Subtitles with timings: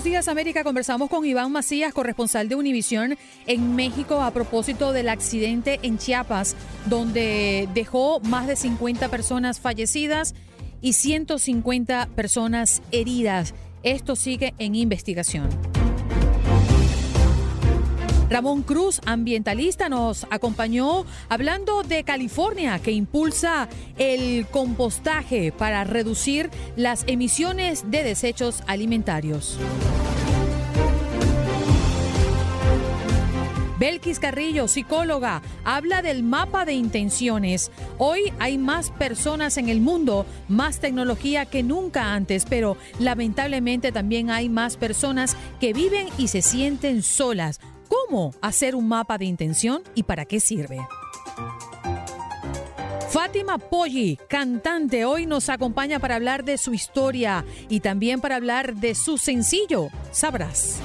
[0.00, 5.10] Buenos Días América conversamos con Iván Macías, corresponsal de Univisión en México, a propósito del
[5.10, 10.34] accidente en Chiapas, donde dejó más de 50 personas fallecidas
[10.80, 13.52] y 150 personas heridas.
[13.82, 15.50] Esto sigue en investigación.
[18.30, 27.02] Ramón Cruz, ambientalista, nos acompañó hablando de California, que impulsa el compostaje para reducir las
[27.08, 29.58] emisiones de desechos alimentarios.
[33.80, 37.72] Belkis Carrillo, psicóloga, habla del mapa de intenciones.
[37.98, 44.30] Hoy hay más personas en el mundo, más tecnología que nunca antes, pero lamentablemente también
[44.30, 47.58] hay más personas que viven y se sienten solas.
[47.90, 50.78] ¿Cómo hacer un mapa de intención y para qué sirve?
[53.10, 58.76] Fátima Poggi, cantante, hoy nos acompaña para hablar de su historia y también para hablar
[58.76, 60.78] de su sencillo, Sabrás.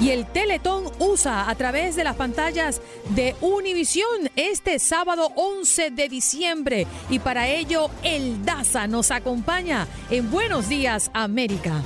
[0.00, 6.08] Y el Teletón USA a través de las pantallas de Univisión este sábado 11 de
[6.08, 6.86] diciembre.
[7.10, 11.82] Y para ello, el DASA nos acompaña en Buenos Días, América.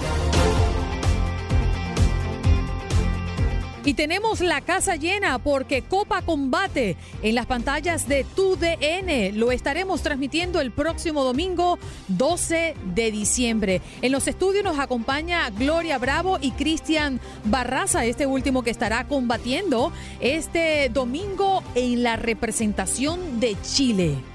[3.86, 9.38] Y tenemos la casa llena porque Copa Combate en las pantallas de TUDN.
[9.38, 11.78] Lo estaremos transmitiendo el próximo domingo
[12.08, 13.82] 12 de diciembre.
[14.00, 19.92] En los estudios nos acompaña Gloria Bravo y Cristian Barraza, este último que estará combatiendo
[20.20, 24.33] este domingo en la representación de Chile.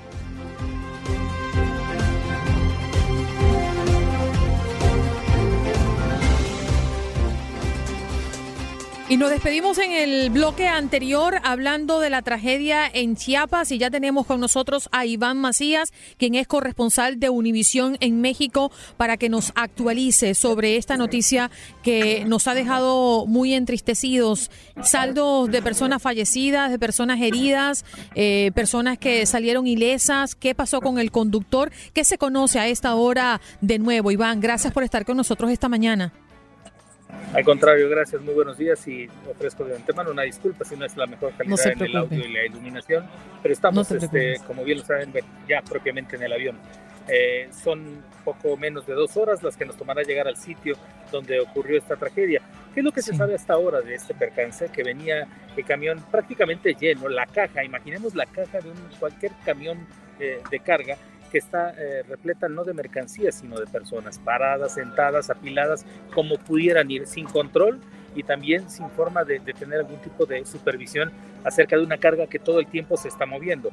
[9.10, 13.90] Y nos despedimos en el bloque anterior hablando de la tragedia en Chiapas y ya
[13.90, 19.28] tenemos con nosotros a Iván Macías, quien es corresponsal de Univisión en México, para que
[19.28, 21.50] nos actualice sobre esta noticia
[21.82, 24.52] que nos ha dejado muy entristecidos.
[24.84, 30.36] Saldos de personas fallecidas, de personas heridas, eh, personas que salieron ilesas.
[30.36, 31.72] ¿Qué pasó con el conductor?
[31.94, 34.12] ¿Qué se conoce a esta hora de nuevo?
[34.12, 36.14] Iván, gracias por estar con nosotros esta mañana.
[37.34, 40.98] Al contrario, gracias, muy buenos días y ofrezco de antemano una disculpa si no es
[40.98, 43.06] la mejor calidad en el audio y la iluminación,
[43.42, 45.14] pero estamos, este, como bien lo saben,
[45.48, 46.58] ya propiamente en el avión.
[47.08, 50.76] Eh, son poco menos de dos horas las que nos tomará llegar al sitio
[51.12, 52.42] donde ocurrió esta tragedia.
[52.74, 54.70] ¿Qué es lo que se sabe hasta ahora de este percance?
[54.70, 59.88] Que venía el camión prácticamente lleno, la caja, imaginemos la caja de un, cualquier camión
[60.20, 60.98] eh, de carga
[61.30, 66.90] que está eh, repleta no de mercancías, sino de personas paradas, sentadas, apiladas, como pudieran
[66.92, 67.80] ir, sin control
[68.16, 71.12] y también sin forma de, tener algún tipo de supervisión
[71.44, 73.72] acerca de una carga que todo el tiempo se está moviendo.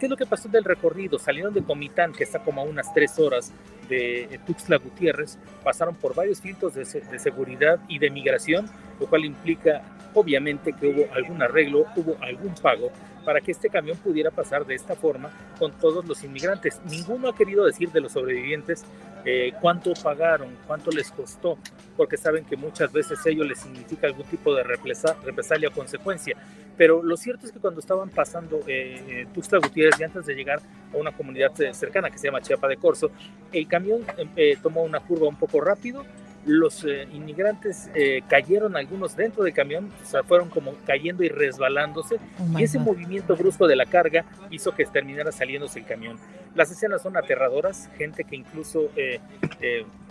[0.00, 1.18] ¿Qué es lo que pasó del recorrido?
[1.18, 3.52] Salieron de Comitán, que está como a unas tres horas
[3.88, 8.66] de Tuxtla Gutiérrez, pasaron por varios filtros de, de seguridad y de migración,
[8.98, 9.82] lo cual implica
[10.14, 12.90] obviamente que hubo algún arreglo, hubo algún pago
[13.24, 16.80] para que este camión pudiera pasar de esta forma con todos los inmigrantes.
[16.88, 18.84] Ninguno ha querido decir de los sobrevivientes
[19.24, 21.58] eh, cuánto pagaron, cuánto les costó,
[21.96, 26.36] porque saben que muchas veces ello les significa algún tipo de represalia o consecuencia.
[26.76, 30.60] Pero lo cierto es que cuando estaban pasando eh, Tuxtla Gutiérrez y antes de llegar
[30.92, 33.10] a una comunidad cercana que se llama Chiapa de Corzo,
[33.52, 34.02] el camión
[34.36, 36.04] eh, tomó una curva un poco rápido,
[36.46, 41.28] los eh, inmigrantes eh, cayeron algunos dentro del camión, o sea, fueron como cayendo y
[41.28, 46.18] resbalándose, oh y ese movimiento brusco de la carga hizo que terminara saliéndose el camión.
[46.54, 49.20] Las escenas son aterradoras, gente que incluso eh,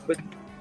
[0.05, 0.17] pues,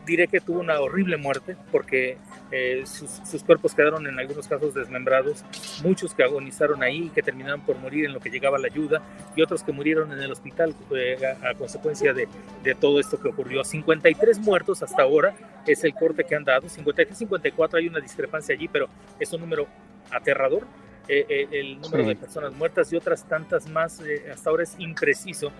[0.06, 2.18] diré que tuvo una horrible muerte porque
[2.50, 5.44] eh, sus, cuerpos quedaron en algunos casos desmembrados,
[5.82, 9.02] muchos que agonizaron ahí y que terminaron por morir en lo que llegaba la ayuda
[9.34, 12.28] y otros que murieron en el hospital eh, a, consecuencia de,
[12.62, 13.64] de, todo esto que ocurrió.
[13.64, 15.34] 53 muertos hasta ahora
[15.66, 18.88] es el corte que han dado, 53, 54 hay una discrepancia allí, pero
[19.18, 19.66] es un número
[20.10, 20.66] aterrador.
[21.08, 24.00] Eh, el número de personas muertas y otras tantas más.
[24.32, 25.50] hasta ahora es impreciso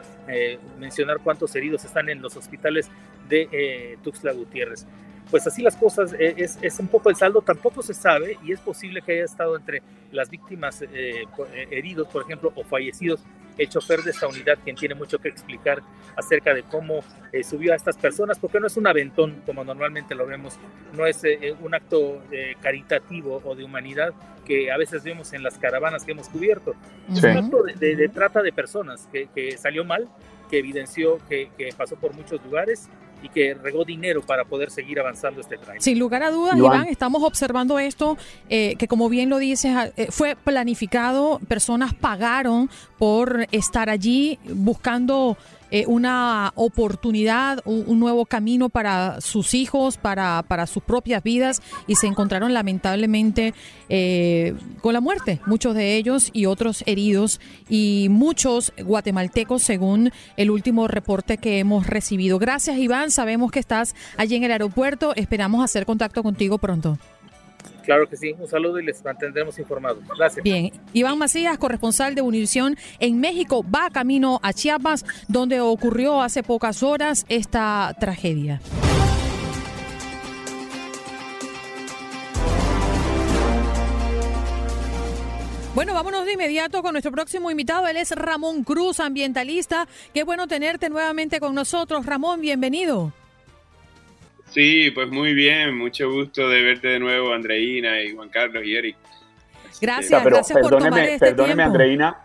[0.78, 2.88] mencionar cuántos heridos están en los hospitales
[3.28, 4.86] de Tuxtla Gutiérrez
[5.32, 8.52] pues así las cosas, eh, es, es, un poco el saldo, tampoco se sabe y
[8.52, 13.24] es posible que haya estado entre las víctimas eh, eh, heridos, por ejemplo, o fallecidos,
[13.56, 15.82] el chofer de esta unidad, quien tiene mucho que explicar
[16.16, 17.02] acerca de cómo
[17.42, 20.58] subió a estas personas, porque no es un aventón como normalmente lo vemos,
[20.92, 21.22] no es
[21.60, 22.22] un acto
[22.60, 24.14] caritativo o de humanidad
[24.46, 26.74] que a veces vemos en las caravanas que hemos cubierto,
[27.10, 30.08] es un acto de, trata de personas que, que, salió mal,
[30.50, 32.88] que evidenció que, que pasó por muchos lugares
[33.22, 35.80] y que regó dinero para poder seguir avanzando este tren.
[35.80, 38.16] Sin lugar a dudas, Iván, estamos observando esto,
[38.48, 44.38] eh, que como bien lo dices, ah, eh, fue planificado, personas pagaron por estar allí
[44.44, 45.36] buscando
[45.74, 51.94] eh, una oportunidad, un, nuevo camino para sus hijos, para, para sus propias vidas y
[51.94, 53.54] se encontraron lamentablemente
[53.88, 57.40] eh, con la muerte, muchos de ellos y otros heridos
[57.70, 62.38] y muchos guatemaltecos según el último reporte que hemos recibido.
[62.38, 66.98] Gracias Iván, sabemos que estás allí en el aeropuerto, esperamos hacer contacto contigo pronto.
[67.84, 69.98] Claro que sí, un saludo y les mantendremos informados.
[70.16, 70.42] Gracias.
[70.42, 76.42] Bien, Iván Macías, corresponsal de Univisión en México, va camino a Chiapas, donde ocurrió hace
[76.42, 78.60] pocas horas esta tragedia.
[85.74, 87.88] Bueno, vámonos de inmediato con nuestro próximo invitado.
[87.88, 89.88] Él es Ramón Cruz, ambientalista.
[90.12, 92.04] Qué bueno tenerte nuevamente con nosotros.
[92.04, 93.10] Ramón, bienvenido.
[94.50, 98.76] Sí, pues muy bien, mucho gusto de verte de nuevo, Andreina y Juan Carlos y
[98.76, 98.96] Eric.
[99.80, 102.18] Gracias, gracias por tomar este perdóneme, Andreina,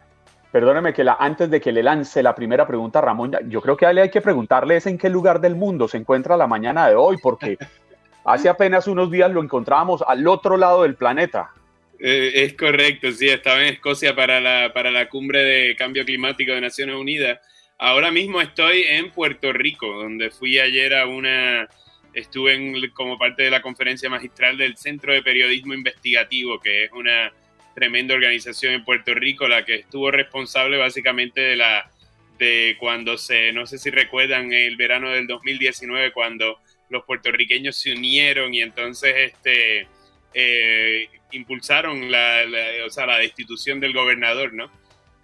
[0.52, 3.78] perdóneme que la, antes de que le lance la primera pregunta a Ramón, yo creo
[3.78, 6.90] que a hay que preguntarle es en qué lugar del mundo se encuentra la mañana
[6.90, 7.58] de hoy, porque
[8.26, 11.52] hace apenas unos días lo encontrábamos al otro lado del planeta.
[12.00, 16.52] Eh, es correcto, sí, estaba en Escocia para la, para la cumbre de cambio climático
[16.52, 17.40] de Naciones Unidas.
[17.78, 21.68] Ahora mismo estoy en Puerto Rico, donde fui ayer a una
[22.14, 27.32] estuve como parte de la conferencia magistral del Centro de Periodismo Investigativo, que es una
[27.76, 31.92] tremenda organización en Puerto Rico, la que estuvo responsable básicamente de la
[32.40, 36.60] de cuando se, no sé si recuerdan, el verano del 2019, cuando
[36.90, 39.88] los puertorriqueños se unieron y entonces este,
[40.34, 42.42] eh, impulsaron la,
[42.86, 44.70] o sea, la destitución del gobernador, ¿no?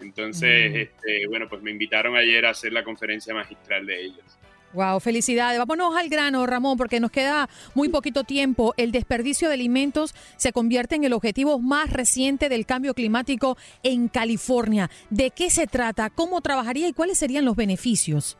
[0.00, 0.76] Entonces, mm.
[0.76, 4.38] este, bueno, pues me invitaron ayer a hacer la conferencia magistral de ellos.
[4.74, 5.56] Wow, felicidades.
[5.56, 8.74] Vámonos al grano, Ramón, porque nos queda muy poquito tiempo.
[8.76, 14.08] El desperdicio de alimentos se convierte en el objetivo más reciente del cambio climático en
[14.08, 14.90] California.
[15.10, 16.10] ¿De qué se trata?
[16.10, 18.36] ¿Cómo trabajaría y cuáles serían los beneficios?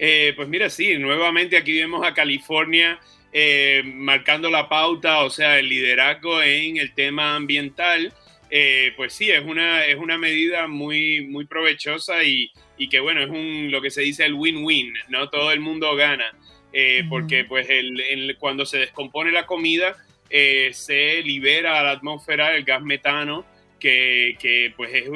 [0.00, 2.98] Eh, pues mira, sí, nuevamente aquí vemos a California
[3.34, 8.12] eh, marcando la pauta, o sea, el liderazgo en el tema ambiental.
[8.48, 13.20] Eh, pues sí, es una, es una medida muy, muy provechosa y, y que bueno,
[13.22, 15.28] es un, lo que se dice el win-win, ¿no?
[15.28, 16.32] Todo el mundo gana,
[16.72, 19.96] eh, porque pues el, cuando se descompone la comida,
[20.30, 23.44] eh, se libera a la atmósfera el gas metano,
[23.80, 25.08] que, que, pues es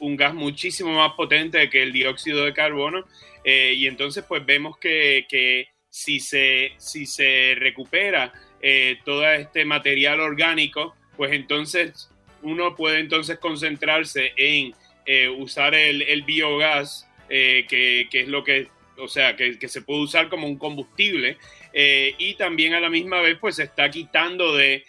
[0.00, 3.04] un gas muchísimo más potente que el dióxido de carbono,
[3.44, 8.32] eh, y entonces pues vemos que, que si, se, si se recupera
[9.04, 12.10] todo este material orgánico, pues entonces
[12.42, 14.74] uno puede entonces concentrarse en
[15.06, 20.28] eh, usar el, biogás, eh, que, es lo que, o sea, que, se puede usar
[20.28, 21.38] como un combustible,
[21.72, 24.84] eh, y también a la misma vez pues se está quitando de,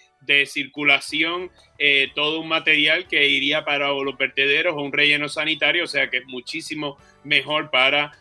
[0.46, 1.50] circulación
[2.14, 6.18] todo un material que iría para los vertederos o un relleno sanitario, o sea que
[6.18, 8.12] es muchísimo mejor para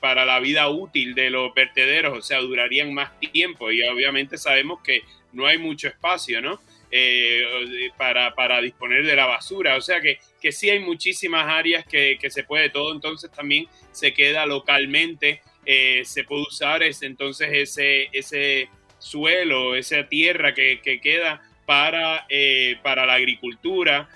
[0.00, 4.80] para la vida útil de los vertederos, o sea, durarían más tiempo y obviamente sabemos
[4.82, 6.60] que no hay mucho espacio, ¿no?
[6.96, 9.76] Eh, para, para, disponer de la basura.
[9.76, 13.66] O sea que, que sí hay muchísimas áreas que, que se puede todo, entonces también
[13.90, 18.68] se queda localmente, eh, se puede usar ese, entonces ese, ese
[19.00, 24.08] suelo, esa tierra que, que queda para, eh, para la agricultura,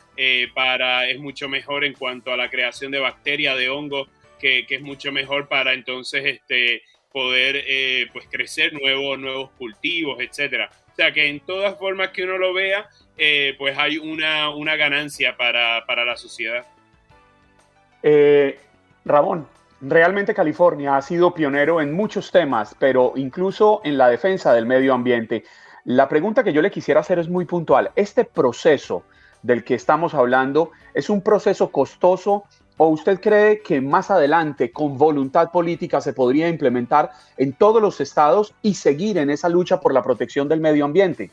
[0.55, 4.81] para, es mucho mejor en cuanto a la creación de bacterias, de hongos, que, es
[4.81, 7.65] mucho mejor para entonces este, poder
[8.13, 12.89] pues crecer nuevos, nuevos cultivos, etcétera sea que en todas formas que uno lo vea,
[13.17, 16.67] eh, pues hay una, una ganancia para, para, la sociedad.
[18.03, 18.59] Eh,
[19.05, 19.47] Ramón,
[19.81, 24.93] Realmente California ha sido pionero en muchos temas, pero incluso en la defensa del medio
[24.93, 25.45] ambiente.
[25.85, 27.93] La pregunta que yo le quisiera hacer es muy puntual.
[27.95, 29.05] ¿Este proceso
[29.45, 32.45] del que estamos hablando es un proceso costoso
[32.79, 38.01] o usted cree que más adelante con voluntad política se podría implementar en todos los
[38.01, 41.31] estados y seguir en esa lucha por la protección del medio ambiente?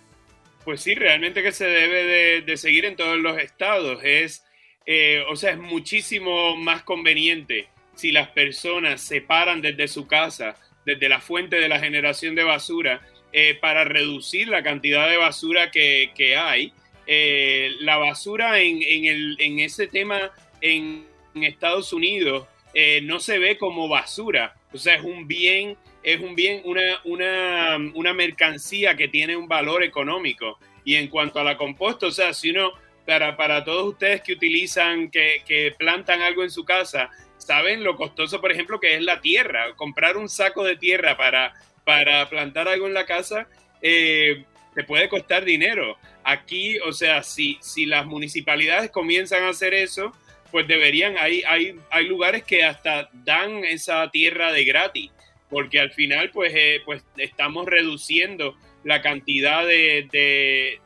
[0.65, 3.99] Pues sí, realmente que se debe de, seguir en todos los estados.
[4.03, 4.43] Es,
[4.87, 10.55] eh, o sea, es muchísimo más conveniente si las personas se paran desde su casa,
[10.83, 15.69] desde la fuente de la generación de basura, eh, para reducir la cantidad de basura
[15.69, 16.73] que, hay.
[17.05, 21.05] Eh, la basura en, el, en, ese tema en,
[21.44, 26.36] Estados Unidos eh, no se ve como basura, o sea, es un bien, es un
[26.36, 30.60] bien, una, una, una mercancía que tiene un valor económico.
[30.84, 32.72] Y en cuanto a la composta, o sea, si uno,
[33.06, 37.96] para, para todos ustedes que utilizan, que, que plantan algo en su casa, saben lo
[37.96, 39.74] costoso, por ejemplo, que es la tierra.
[39.75, 43.48] Comprar un saco de tierra para, para plantar algo en la casa
[43.82, 45.98] eh, te puede costar dinero.
[46.24, 50.12] Aquí, o sea, si, si las municipalidades comienzan a hacer eso,
[50.55, 55.12] pues deberían, hay, hay, hay lugares que hasta dan esa tierra de gratis,
[55.50, 60.79] porque al final, pues, eh, pues estamos reduciendo la cantidad de,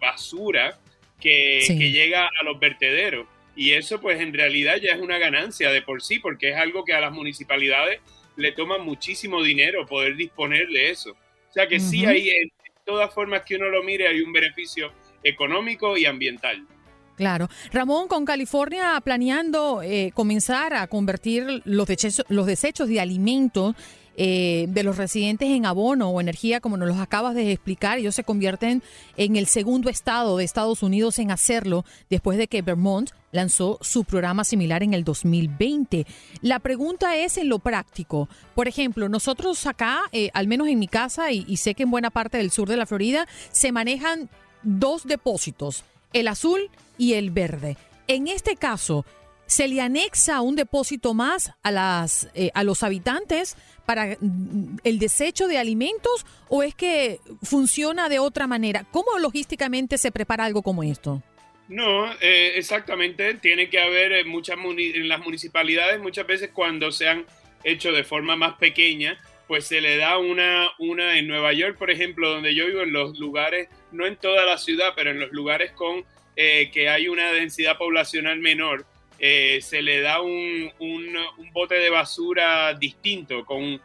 [0.00, 0.78] basura
[1.20, 3.26] que, que llega a los vertederos.
[3.56, 6.84] Y eso pues en realidad ya es una ganancia de por sí, porque es algo
[6.84, 8.00] que a las municipalidades
[8.36, 11.10] le toma muchísimo dinero poder disponer de eso.
[11.10, 12.52] O sea que sí hay, en
[12.84, 14.92] todas formas que uno lo mire, hay un beneficio
[15.24, 16.64] económico y ambiental.
[17.18, 17.48] Claro.
[17.72, 23.74] Ramón, con California planeando eh, comenzar a convertir los desechos, los desechos de alimentos
[24.16, 28.14] eh, de los residentes en abono o energía, como nos los acabas de explicar, ellos
[28.14, 28.84] se convierten
[29.16, 34.04] en el segundo estado de Estados Unidos en hacerlo después de que Vermont lanzó su
[34.04, 36.06] programa similar en el 2020.
[36.40, 38.28] La pregunta es en lo práctico.
[38.54, 41.90] Por ejemplo, nosotros acá, eh, al menos en mi casa y, y sé que en
[41.90, 44.30] buena parte del sur de la Florida, se manejan
[44.62, 45.82] dos depósitos,
[46.12, 47.76] el azul y el verde.
[48.06, 49.06] En este caso,
[49.48, 54.98] ¿Se le anexa un depósito más a, las, eh, a los habitantes para mm, el
[54.98, 58.84] desecho de alimentos o es que funciona de otra manera?
[58.90, 61.22] ¿Cómo logísticamente se prepara algo como esto?
[61.68, 63.34] No, eh, exactamente.
[63.34, 67.24] Tiene que haber eh, muchas en las municipalidades muchas veces cuando se han
[67.64, 71.90] hecho de forma más pequeña, pues se le da una, una en Nueva York, por
[71.90, 75.32] ejemplo, donde yo vivo, en los lugares, no en toda la ciudad, pero en los
[75.32, 76.04] lugares con
[76.72, 78.86] que hay una densidad poblacional menor,
[79.20, 80.70] eh, se le da un,
[81.52, 83.80] bote de basura distinto, con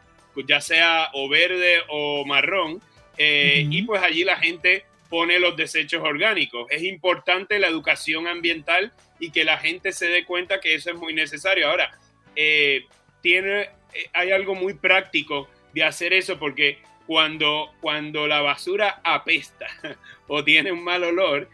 [0.46, 2.80] ya sea o verde o marrón,
[3.18, 6.66] eh, y pues allí la gente pone los desechos orgánicos.
[6.70, 10.96] Es importante la educación ambiental y que la gente se dé cuenta que eso es
[10.96, 11.68] muy necesario.
[11.68, 11.90] Ahora,
[12.36, 12.84] eh,
[13.20, 13.70] tiene,
[14.12, 19.66] hay algo muy práctico de hacer eso porque cuando, cuando la basura apesta
[20.28, 21.48] o tiene un mal olor,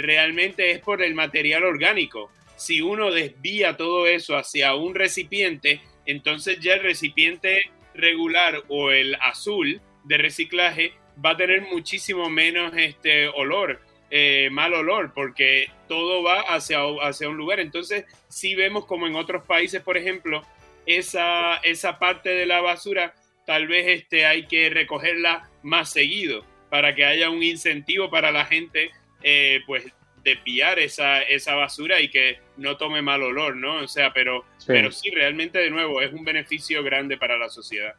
[0.00, 6.60] realmente es por el material orgánico si uno desvía todo eso hacia un recipiente, entonces
[6.60, 7.62] ya el recipiente
[7.94, 10.92] regular o el azul de reciclaje
[11.24, 17.30] va a tener muchísimo menos este olor, eh, mal olor, porque todo va hacia, hacia
[17.30, 17.60] un lugar.
[17.60, 20.42] Entonces, si vemos como en otros países, por ejemplo,
[20.84, 23.14] esa, esa parte de la basura
[23.46, 28.44] tal vez este, hay que recogerla más seguido para que haya un incentivo para la
[28.44, 28.90] gente
[29.22, 29.84] eh, pues
[30.24, 33.76] desviar esa, esa basura y que no tome mal olor, ¿no?
[33.76, 34.66] O sea, pero sí.
[34.68, 37.94] pero sí, realmente de nuevo es un beneficio grande para la sociedad.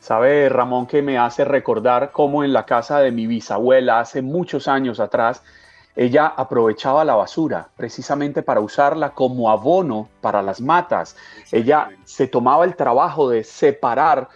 [0.00, 4.66] Sabe, Ramón, que me hace recordar cómo en la casa de mi bisabuela hace muchos
[4.66, 5.42] años atrás,
[5.94, 11.16] ella aprovechaba la basura precisamente para usarla como abono para las matas.
[11.52, 14.28] Ella se tomaba el trabajo de separar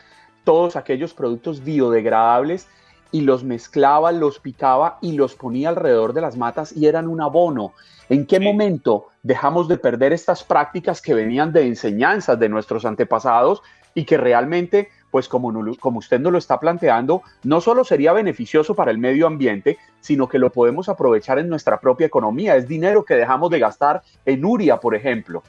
[0.45, 2.69] todos aquellos productos biodegradables
[3.15, 7.21] y los mezclaba, los picaba y los ponía alrededor de las matas y eran un
[7.21, 7.73] abono.
[8.09, 13.63] ¿En qué momento dejamos de perder estas prácticas que venían de enseñanzas de nuestros antepasados
[13.95, 18.75] y que realmente, pues como, como usted nos lo está planteando, no solo sería beneficioso
[18.75, 22.57] para el medio ambiente, sino que lo podemos aprovechar en nuestra propia economía?
[22.57, 25.45] Es dinero que dejamos de gastar en Uria, por ejemplo.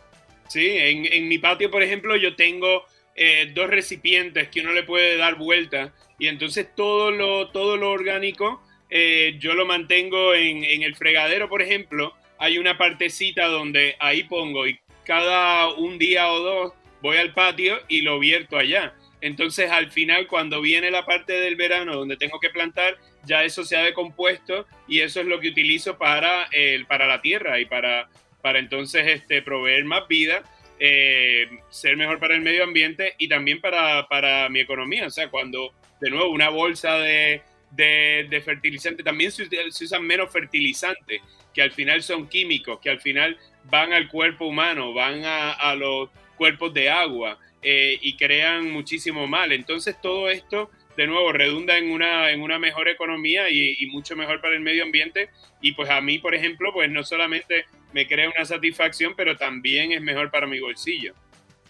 [0.49, 2.83] Sí, en, en mi patio, por ejemplo, yo tengo
[3.15, 7.91] eh, dos recipientes que uno le puede dar vuelta y entonces todo lo, todo lo
[7.91, 13.95] orgánico eh, yo lo mantengo en, en, el fregadero, por ejemplo, hay una partecita donde
[13.99, 18.93] ahí pongo y cada un día o dos voy al patio y lo vierto allá.
[19.21, 23.63] Entonces al final cuando viene la parte del verano donde tengo que plantar, ya eso
[23.63, 27.65] se ha decompuesto y eso es lo que utilizo para, el, para la tierra y
[27.65, 28.09] para,
[28.41, 30.43] para entonces este, proveer más vida
[30.79, 35.07] eh, ser mejor para el medio ambiente y también para, para mi economía.
[35.07, 37.41] O sea, cuando de nuevo una bolsa de,
[37.71, 39.47] de, fertilizante, también se,
[39.83, 41.21] usan menos fertilizantes,
[41.53, 45.75] que al final son químicos, que al final van al cuerpo humano, van a, a
[45.75, 49.51] los cuerpos de agua eh, y crean muchísimo mal.
[49.51, 54.15] Entonces todo esto de nuevo, redunda en una, en una mejor economía y, y, mucho
[54.15, 55.29] mejor para el medio ambiente.
[55.61, 57.65] Y pues a mí, por ejemplo, pues no solamente
[57.95, 61.13] me crea una satisfacción, pero también es mejor para mi bolsillo.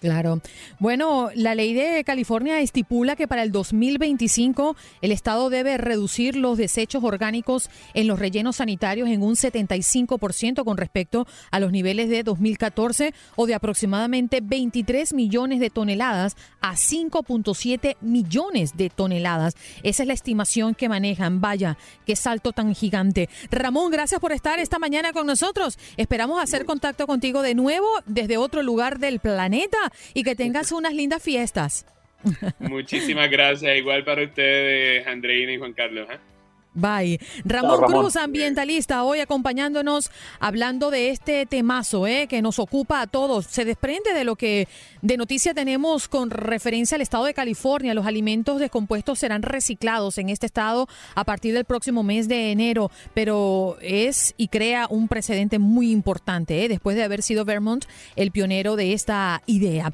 [0.05, 0.39] Claro.
[0.77, 6.59] Bueno, la ley de California estipula que para el 2025 el Estado debe reducir los
[6.59, 12.21] desechos orgánicos en los rellenos sanitarios en un 75% con respecto a los niveles de
[12.21, 19.55] 2014 o de aproximadamente 23 millones de toneladas a 5.7 millones de toneladas.
[19.81, 21.41] Esa es la estimación que manejan.
[21.41, 23.27] Vaya, qué salto tan gigante.
[23.49, 25.79] Ramón, gracias por estar esta mañana con nosotros.
[25.97, 29.79] Esperamos hacer contacto contigo de nuevo desde otro lugar del planeta
[30.13, 31.85] y que tengas unas lindas fiestas.
[32.59, 36.07] Muchísimas gracias, igual para ustedes, Andreina y Juan Carlos.
[36.09, 36.17] ¿eh?
[36.75, 37.19] Bye.
[37.45, 43.45] Ramón, Cruz, ambientalista, hoy acompañándonos hablando de este temazo eh, que nos ocupa a todos.
[43.45, 44.67] Se desprende de lo que
[45.01, 47.93] de noticia tenemos con referencia al estado de California.
[47.93, 52.91] Los alimentos descompuestos serán reciclados en este estado a partir del próximo mes de enero,
[53.13, 57.85] pero es y crea un precedente muy importante eh, después de haber sido Vermont
[58.17, 59.93] el pionero de esta idea.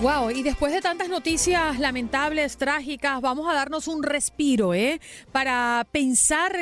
[0.00, 4.98] Wow, y después de tantas noticias lamentables, trágicas, vamos a darnos un respiro, ¿eh?
[5.30, 6.56] Para pensar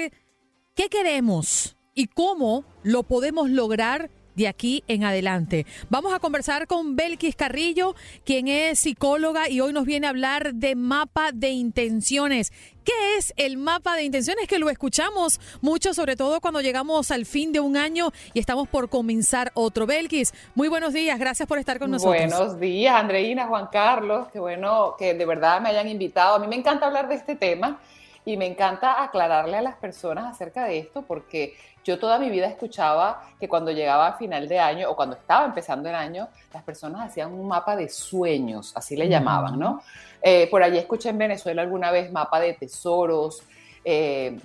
[0.75, 5.67] qué queremos y cómo lo podemos lograr de aquí en adelante.
[5.91, 10.55] Vamos a conversar con Belkis Carrillo, quien es psicóloga y hoy nos viene a hablar
[10.55, 12.53] de mapa de intenciones.
[12.85, 14.47] ¿Qué es el mapa de intenciones?
[14.47, 18.69] Que lo escuchamos mucho, sobre todo cuando llegamos al fin de un año y estamos
[18.69, 19.87] por comenzar otro.
[19.87, 22.17] Belkis, muy buenos días, gracias por estar con nosotros.
[22.17, 26.37] Buenos días, Andreina, Juan Carlos, qué bueno que de verdad me hayan invitado.
[26.37, 27.81] A mí me encanta hablar de este tema
[28.25, 32.47] y me encanta aclararle a las personas acerca de esto porque yo toda mi vida
[32.47, 36.63] escuchaba que cuando llegaba a final de año o cuando estaba empezando el año, las
[36.63, 39.83] personas hacían un mapa de sueños, así le llamaban, ¿no?
[40.21, 43.43] Eh, por allí escuché en Venezuela alguna vez mapa de tesoros,
[43.85, 44.39] eh,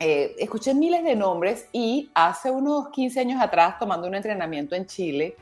[0.00, 4.86] eh, escuché miles de nombres y hace unos 15 años atrás, tomando un entrenamiento en
[4.86, 5.36] Chile,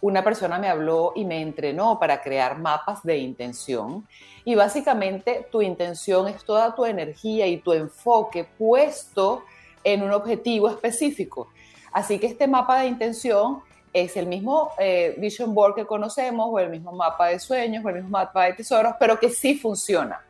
[0.00, 4.06] una persona me habló y me entrenó para crear mapas de intención.
[4.44, 9.42] Y básicamente tu intención es toda tu energía y tu enfoque puesto
[9.86, 11.48] en un objetivo específico.
[11.92, 16.58] Así que este mapa de intención es el mismo eh, vision board que conocemos o
[16.58, 20.20] el mismo mapa de sueños o el mismo mapa de tesoros, pero que sí funciona.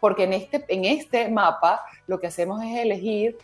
[0.00, 3.36] Porque en este, en este mapa lo que hacemos es elegir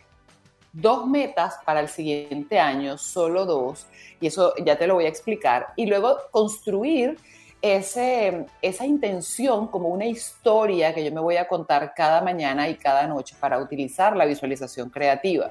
[0.72, 3.86] dos metas para el siguiente año, solo dos,
[4.20, 7.18] y eso ya te lo voy a explicar, y luego construir
[7.60, 12.76] ese, esa intención como una historia que yo me voy a contar cada mañana y
[12.76, 15.50] cada noche para utilizar la visualización creativa.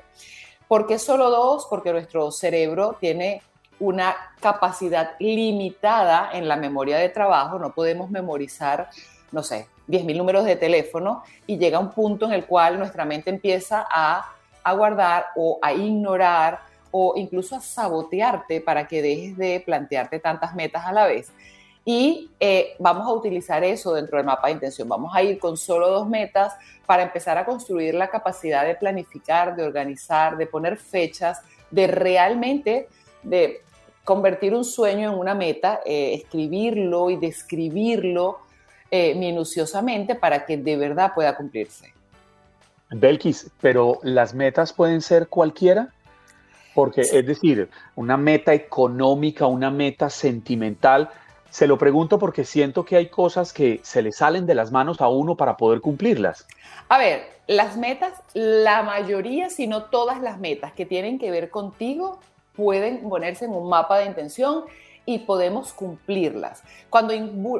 [0.67, 1.67] ¿Por qué solo dos?
[1.69, 3.41] Porque nuestro cerebro tiene
[3.79, 8.89] una capacidad limitada en la memoria de trabajo, no podemos memorizar,
[9.31, 13.29] no sé, 10.000 números de teléfono y llega un punto en el cual nuestra mente
[13.29, 14.33] empieza a
[14.67, 16.59] a guardar o a ignorar
[16.91, 21.31] o incluso a sabotearte para que dejes de plantearte tantas metas a la vez.
[21.89, 24.89] Y eh, vamos a utilizar eso dentro del mapa de intención.
[24.89, 26.53] Vamos a ir con solo dos metas
[26.85, 31.39] para empezar a construir la capacidad de planificar, de organizar, de poner fechas,
[31.71, 32.89] de realmente
[33.23, 33.61] de
[34.03, 38.39] convertir un sueño en una meta, eh, escribirlo y describirlo
[38.91, 41.93] eh, minuciosamente para que de verdad pueda cumplirse.
[42.89, 45.93] Belkis, pero las metas pueden ser cualquiera,
[46.75, 51.09] porque es decir, una meta económica, una meta sentimental,
[51.49, 55.01] se lo pregunto porque siento que hay cosas que se le salen de las manos
[55.01, 56.45] a uno para poder cumplirlas.
[56.89, 61.49] A ver, las metas, la mayoría, si no todas las metas que tienen que ver
[61.49, 62.19] contigo,
[62.55, 64.65] pueden ponerse en un mapa de intención
[65.05, 66.63] y podemos cumplirlas.
[66.89, 67.13] Cuando,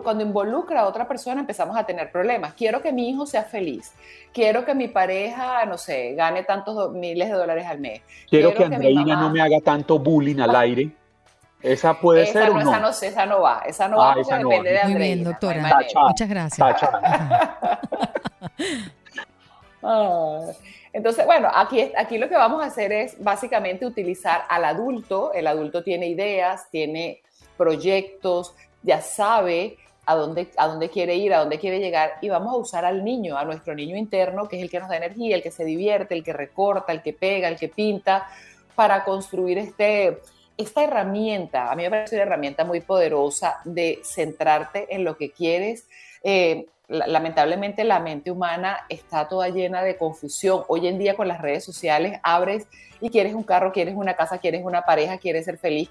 [0.04, 2.54] cuando involucra a otra persona empezamos a tener problemas.
[2.54, 3.93] Quiero que mi hijo sea feliz.
[4.34, 8.02] Quiero que mi pareja, no sé, gane tantos miles de dólares al mes.
[8.30, 10.91] Quiero, que, Andreina no me haga tanto bullying al aire.
[11.67, 12.62] ¿Esa puede ser o no?
[12.62, 13.63] Esa no, esa no va.
[13.65, 14.88] Esa no va depende de Andreina.
[14.88, 15.80] Muy bien, doctora.
[16.08, 16.67] Muchas gracias.
[20.93, 25.32] Entonces, bueno, aquí, aquí lo que vamos a hacer es básicamente utilizar al adulto.
[25.34, 27.21] El adulto tiene ideas, tiene
[27.58, 28.53] proyectos,
[28.84, 32.58] ya sabe a dónde, a dónde quiere ir, a dónde quiere llegar, y vamos a
[32.58, 35.43] usar al niño, a nuestro niño interno, que es el que nos da energía, el
[35.43, 38.25] que se divierte, el que recorta, el que pega, el que pinta,
[38.73, 40.21] para construir este,
[40.58, 41.72] esta herramienta.
[41.72, 45.88] A mí me parece una herramienta muy poderosa de centrarte en lo que quieres.
[46.24, 50.63] Eh, lamentablemente la mente humana está toda llena de confusión.
[50.67, 52.67] Hoy en día con las redes sociales abres
[53.02, 55.89] y quieres un carro, quieres una casa, quieres una pareja, quieres ser feliz,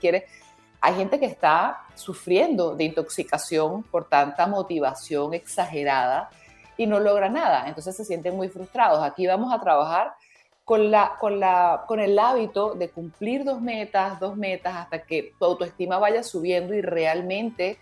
[0.80, 6.30] hay gente que está sufriendo de intoxicación por tanta motivación exagerada
[6.76, 9.02] y no logra nada, entonces se sienten muy frustrados.
[9.02, 10.14] Aquí vamos a trabajar
[10.66, 15.32] con, la, con, la, con el hábito de cumplir dos metas, dos metas, hasta que
[15.38, 17.78] tu autoestima vaya subiendo y realmente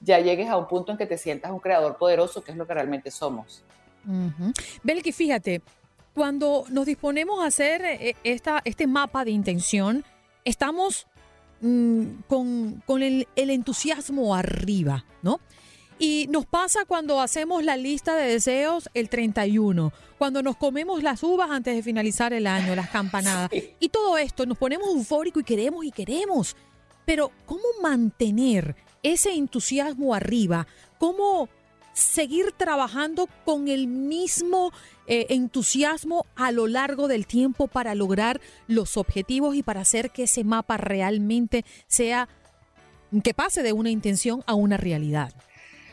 [0.00, 2.66] ya llegues a un punto en que te sientas un creador poderoso, que es lo
[2.66, 3.62] que realmente somos.
[4.82, 5.60] Belki, fíjate,
[6.14, 10.02] cuando nos disponemos a hacer eh, esta, este mapa de intención,
[10.44, 11.06] estamos
[11.60, 15.40] Mm, con, el, entusiasmo arriba, ¿no?
[15.98, 21.22] Y nos pasa cuando hacemos la lista de deseos el 31, cuando nos comemos las
[21.24, 23.50] uvas antes de finalizar el año, las campanadas.
[23.80, 26.56] Y todo esto, nos ponemos eufóricos y queremos y queremos.
[27.04, 30.66] Pero ¿cómo mantener ese entusiasmo arriba?
[30.98, 31.48] ¿Cómo
[31.92, 34.72] seguir trabajando con el mismo
[35.06, 40.24] eh, entusiasmo a lo largo del tiempo para lograr los objetivos y para hacer que
[40.24, 42.28] ese mapa realmente sea,
[43.24, 45.32] que pase de una intención a una realidad.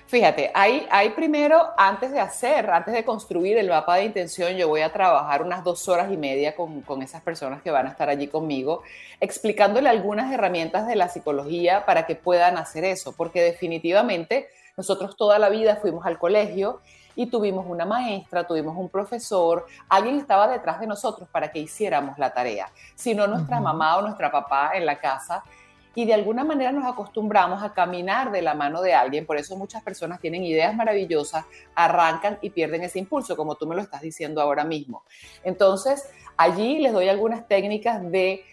[0.08, 4.68] Fíjate, hay, hay primero, antes de hacer, antes de construir el mapa de intención, yo
[4.68, 7.90] voy a trabajar unas dos horas y media con, con, esas personas que van a
[7.90, 8.84] estar allí conmigo,
[9.20, 15.40] explicándole algunas herramientas de la psicología para que puedan hacer eso, porque definitivamente nosotros toda
[15.40, 16.82] la vida fuimos al colegio
[17.16, 22.18] y tuvimos una maestra, tuvimos un profesor, alguien estaba detrás de nosotros para que hiciéramos
[22.20, 25.44] la tarea, sino nuestra mamá o nuestra papá en la casa.
[25.96, 29.56] Y de alguna manera nos acostumbramos a caminar de la mano de alguien, por eso
[29.56, 34.02] muchas personas tienen ideas maravillosas, arrancan y pierden ese impulso, como tú me lo estás
[34.02, 35.04] diciendo ahora mismo.
[35.44, 38.44] Entonces, allí les doy algunas técnicas de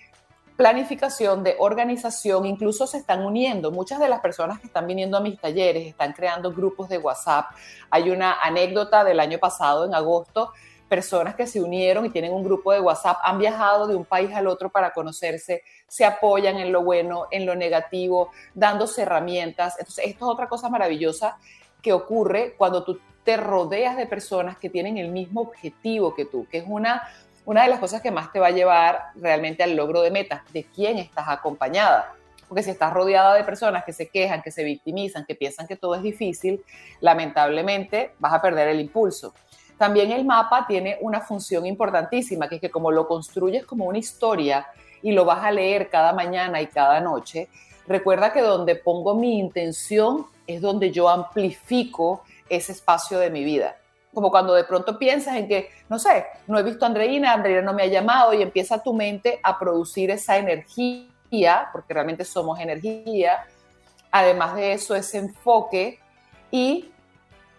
[0.57, 3.73] planificación, de organización, incluso se están uniendo.
[3.73, 7.47] Muchas de las personas que están viniendo a mis talleres están creando grupos de WhatsApp.
[7.91, 10.53] Hay una anécdota del año pasado, en agosto,
[10.93, 14.31] personas que se unieron y tienen un grupo de WhatsApp, han viajado de un país
[14.35, 19.77] al otro para conocerse, se apoyan en lo bueno, en lo negativo, dándose herramientas.
[19.79, 21.39] Entonces, esto es otra cosa maravillosa
[21.81, 26.47] que ocurre cuando tú te rodeas de personas que tienen el mismo objetivo que tú,
[26.51, 27.03] que es una
[27.45, 30.43] una de las cosas que más te va a llevar realmente al logro de metas,
[30.53, 32.15] de quién estás acompañada.
[32.49, 35.77] Porque si estás rodeada de personas que se quejan, que se victimizan, que piensan que
[35.77, 36.63] todo es difícil,
[37.01, 39.33] lamentablemente vas a perder el impulso.
[39.83, 43.99] También el mapa tiene una función importantísima, que es que como lo construyes como una
[43.99, 44.65] historia
[45.03, 47.49] y lo vas a leer cada mañana y cada noche,
[47.89, 53.77] recuerda que donde pongo mi intención es donde yo amplifico ese espacio de mi vida.
[54.15, 57.63] Como cuando de pronto piensas en que, no sé, no he visto a Andreina, Andreina
[57.63, 62.61] no me ha llamado y empieza tu mente a producir esa energía, porque realmente somos
[62.61, 63.47] energía,
[64.13, 65.99] además de eso, ese enfoque
[66.53, 66.92] y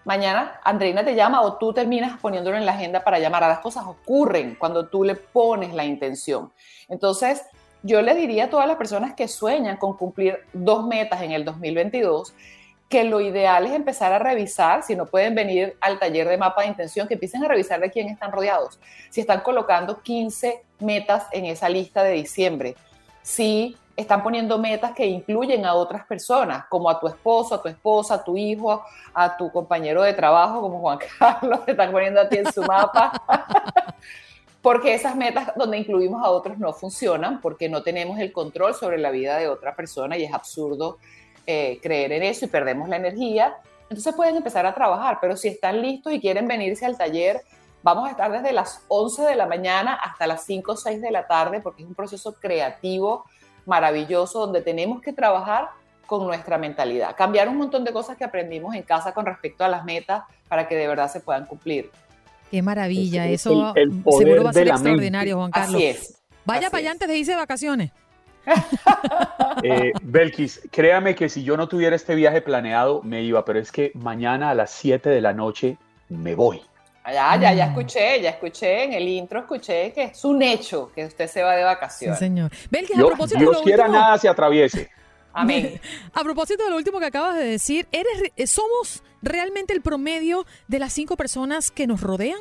[0.05, 3.43] mañana Andreina te llama o tú terminas poniéndolo en la agenda para llamar.
[3.43, 6.51] A las cosas ocurren cuando tú le pones la intención.
[6.87, 7.43] Entonces,
[7.81, 11.43] yo le diría a todas las personas que sueñan con cumplir dos metas en el
[11.45, 12.33] 2022
[12.93, 16.61] que lo ideal es empezar a revisar, si no pueden venir al taller de mapa
[16.61, 18.79] de intención, que empiecen a revisar de quién están rodeados.
[19.09, 22.75] Si están colocando 15 metas en esa lista de diciembre,
[23.23, 27.69] si están poniendo metas que incluyen a otras personas, como a tu esposo, a tu
[27.69, 32.21] esposa, a tu hijo, a tu compañero de trabajo, como Juan Carlos, que están poniendo
[32.21, 33.11] a ti en su mapa.
[34.63, 38.97] porque esas metas donde incluimos a otros no funcionan, porque no tenemos el control sobre
[38.97, 40.97] la vida de otra persona y es absurdo
[41.45, 43.57] eh, creer en eso y perdemos la energía.
[43.89, 47.41] Entonces pueden empezar a trabajar, pero si están listos y quieren venirse al taller,
[47.83, 51.11] vamos a estar desde las 11 de la mañana hasta las 5 o 6 de
[51.11, 53.25] la tarde, porque es un proceso creativo
[53.65, 55.69] maravilloso donde tenemos que trabajar
[56.05, 59.67] con nuestra mentalidad, cambiar un montón de cosas que aprendimos en casa con respecto a
[59.67, 61.89] las metas para que de verdad se puedan cumplir.
[62.51, 65.75] Qué maravilla, eso seguro va a ser extraordinario, Juan Carlos.
[65.75, 66.21] Así es.
[66.45, 67.91] Vaya para allá antes de irse de vacaciones.
[69.65, 73.71] Eh, Belkis, créame que si yo no tuviera este viaje planeado, me iba, pero es
[73.71, 75.77] que mañana a las 7 de la noche
[76.09, 76.61] me voy.
[77.05, 81.05] Ya, ya, ya escuché, ya escuché en el intro, escuché que es un hecho que
[81.05, 82.17] usted se va de vacaciones.
[82.17, 82.51] Sí, señor.
[82.71, 84.89] Belkis, a propósito Dios de lo quiera nada se atraviese.
[85.33, 85.81] Amén.
[86.13, 90.79] A propósito de lo último que acabas de decir, ¿eres, ¿somos realmente el promedio de
[90.79, 92.39] las cinco personas que nos rodean?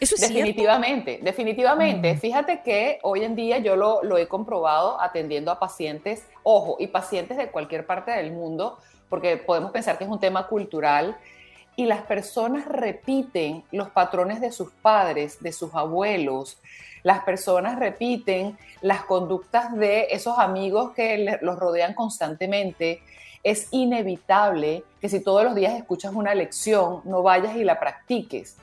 [0.00, 2.14] definitivamente, definitivamente.
[2.14, 2.18] Mm.
[2.18, 6.88] Fíjate que hoy en día yo lo, lo, he comprobado atendiendo a pacientes, ojo, y
[6.88, 8.78] pacientes de cualquier parte del mundo,
[9.08, 11.16] porque podemos pensar que es un tema cultural,
[11.76, 16.58] y las personas repiten los patrones de sus padres, de sus abuelos,
[17.02, 23.02] las personas repiten las conductas de esos amigos que los rodean constantemente,
[23.42, 28.56] es inevitable que si todos los días escuchas una lección, no vayas y la practiques.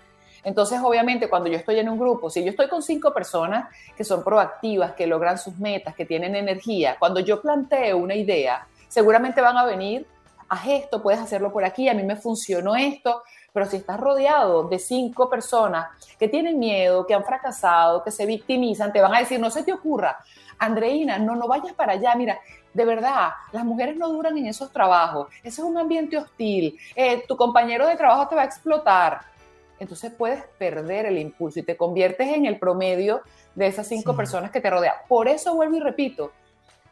[0.44, 4.04] Entonces, obviamente, cuando yo estoy en un grupo, si yo estoy con cinco personas que
[4.04, 9.40] son proactivas, que logran sus metas, que tienen energía, cuando yo planteo una idea, seguramente
[9.40, 10.08] van a venir
[10.52, 14.68] haz esto, puedes hacerlo por aquí, a mí me funcionó esto, pero si estás rodeado
[14.68, 15.88] de cinco personas
[16.20, 19.64] que tienen miedo, que han fracasado, que se victimizan, te van a decir, no se
[19.64, 20.18] te ocurra,
[20.60, 22.38] Andreina, no, no vayas para allá, mira,
[22.74, 27.24] de verdad, las mujeres no duran en esos trabajos, ese es un ambiente hostil, eh,
[27.26, 29.22] tu compañero de trabajo te va a explotar.
[29.80, 33.22] Entonces puedes perder el impulso y te conviertes en el promedio
[33.56, 34.94] de esas cinco personas que te rodean.
[35.08, 36.34] Por eso vuelvo y repito,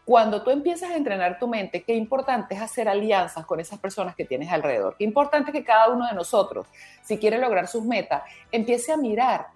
[0.10, 4.16] cuando tú empiezas a entrenar tu mente, qué importante es hacer alianzas con esas personas
[4.16, 4.96] que tienes alrededor.
[4.98, 6.66] Qué importante que cada uno de nosotros,
[7.04, 9.50] si quiere lograr sus metas, empiece a mirar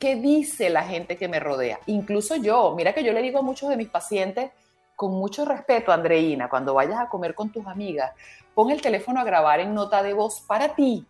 [0.00, 1.78] qué dice la gente que me rodea.
[1.86, 4.50] Incluso yo, mira que yo le digo a muchos de mis pacientes,
[4.96, 8.10] con mucho respeto, Andreina, cuando vayas a comer con tus amigas,
[8.56, 11.06] pon el teléfono a grabar en nota de voz para ti,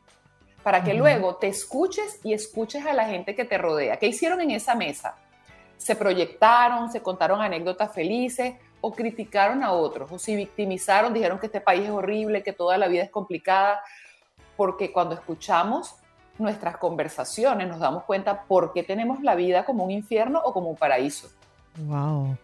[0.63, 3.97] para que luego te escuches y escuches a la gente que te rodea.
[3.97, 5.17] ¿Qué hicieron en esa mesa?
[5.79, 11.47] Se proyectaron, se contaron anécdotas felices o criticaron a otros, o si victimizaron, dijeron que
[11.47, 13.81] este país es horrible, que toda la vida es complicada,
[14.57, 15.95] porque cuando escuchamos
[16.39, 20.69] nuestras conversaciones nos damos cuenta por qué tenemos la vida como un infierno o como
[20.69, 21.29] un paraíso.
[21.79, 22.37] Wow.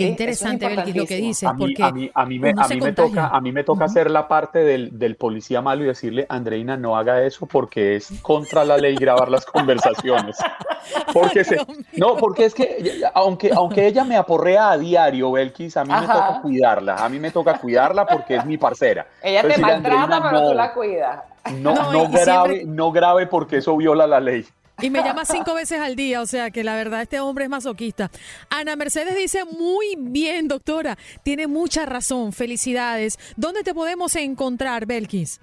[0.00, 1.48] Qué interesante, Belkis, lo que dices.
[1.48, 3.84] A mí, a mí, a mí, me, a mí me, toca, a mí me toca
[3.84, 8.10] hacer la parte del, del, policía malo y decirle, Andreina, no haga eso porque es
[8.22, 10.38] contra la ley grabar las conversaciones.
[11.12, 11.56] Porque se,
[11.96, 16.06] no, porque es que aunque, aunque ella me aporrea a diario, Belkis, a mí me
[16.06, 16.94] toca cuidarla.
[16.96, 19.06] A mí me toca cuidarla porque es mi parcera.
[19.22, 21.20] Ella te maltrata, pero tú la cuidas.
[21.58, 24.46] No, no, grave, no grave porque eso viola la ley.
[24.82, 27.50] Y me llama cinco veces al día, o sea que la verdad este hombre es
[27.50, 28.10] masoquista.
[28.48, 33.18] Ana Mercedes dice, muy bien, doctora, tiene mucha razón, felicidades.
[33.36, 35.40] ¿Dónde te podemos encontrar, Belkis?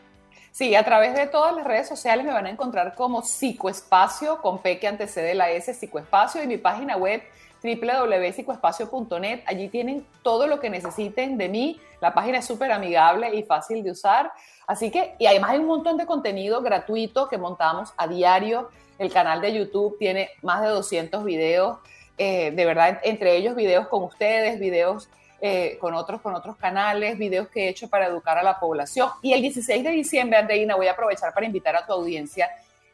[0.51, 4.59] Sí, a través de todas las redes sociales me van a encontrar como Psicoespacio, con
[4.59, 7.21] P que antecede la S, Psicoespacio, y mi página web
[7.61, 9.41] www.psicoespacio.net.
[9.45, 11.79] Allí tienen todo lo que necesiten de mí.
[12.01, 14.31] La página es súper amigable y fácil de usar.
[14.65, 19.11] Así que, y además hay un montón de contenido gratuito que montamos a diario el
[19.11, 21.77] canal de YouTube tiene más de 200 videos,
[22.17, 27.17] eh, de verdad, entre ellos videos con ustedes, videos eh, con, otros, con otros canales,
[27.17, 29.09] videos que he hecho para educar a la población.
[29.21, 32.49] Y el 16 de diciembre, Andreina, voy a aprovechar para invitar a tu audiencia.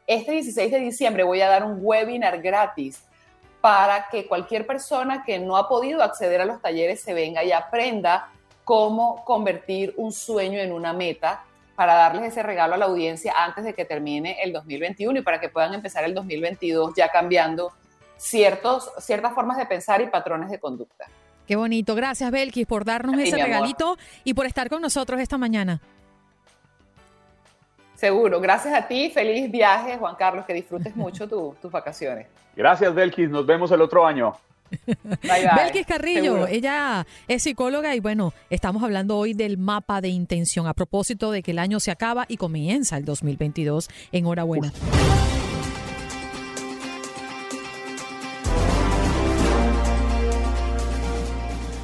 [0.05, 3.01] Este 16 de diciembre voy a dar un webinar gratis
[3.61, 7.53] para que cualquier persona que no ha podido acceder a los talleres se venga y
[7.53, 8.29] aprenda
[8.65, 13.63] cómo convertir un sueño en una meta para darles ese regalo a la audiencia antes
[13.63, 17.71] de que termine el 2021 y para que puedan empezar el 2022 ya cambiando
[18.17, 21.05] ciertos, ciertas formas de pensar y patrones de conducta.
[21.47, 21.95] Qué bonito.
[21.95, 25.81] Gracias, Belkis, por darnos ese regalito y por estar con nosotros esta mañana.
[27.95, 28.39] Seguro.
[28.39, 29.09] Gracias a ti.
[29.09, 30.45] Feliz viaje, Juan Carlos.
[30.45, 32.27] Que disfrutes mucho tus vacaciones.
[32.55, 33.29] Gracias, Belkis.
[33.29, 34.33] Nos vemos el otro año.
[35.55, 40.73] Belkis Carrillo, ella es psicóloga y bueno, estamos hablando hoy del mapa de intención a
[40.73, 43.89] propósito de que el año se acaba y comienza el 2022.
[44.11, 44.71] Enhorabuena.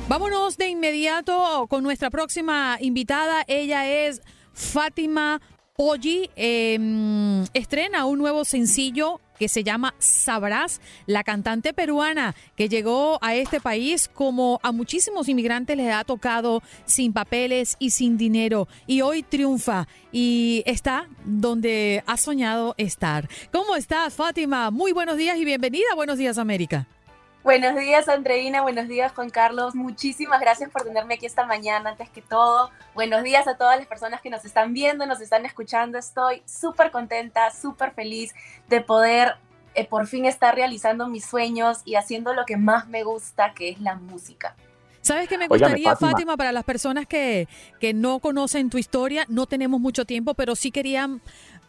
[0.10, 3.44] Vámonos de inmediato con nuestra próxima invitada.
[3.48, 4.22] Ella es
[4.54, 5.40] Fátima
[5.78, 6.32] Poggi.
[6.36, 13.34] Em, estrena un nuevo sencillo que se llama Sabrás, la cantante peruana que llegó a
[13.36, 19.02] este país como a muchísimos inmigrantes les ha tocado sin papeles y sin dinero y
[19.02, 23.30] hoy triunfa y está donde ha soñado estar.
[23.52, 24.70] ¿Cómo estás, Fátima?
[24.72, 25.96] Muy buenos días y bienvenida.
[25.96, 26.86] Buenos días, América.
[27.44, 28.62] Buenos días, Andreina.
[28.62, 29.74] Buenos días, Juan Carlos.
[29.74, 31.92] Muchísimas gracias por tenerme aquí esta mañana.
[31.92, 35.46] Antes que todo, buenos días a todas las personas que nos están viendo, nos están
[35.46, 35.98] escuchando.
[35.98, 38.34] Estoy súper contenta, súper feliz
[38.68, 39.36] de poder
[39.74, 43.70] eh, por fin estar realizando mis sueños y haciendo lo que más me gusta, que
[43.70, 44.56] es la música.
[45.02, 46.36] ¿Sabes qué me gustaría, Fátima.
[46.36, 47.48] para las personas que,
[47.80, 49.26] que no conocen tu historia?
[49.30, 51.22] No tenemos mucho tiempo, pero sí querían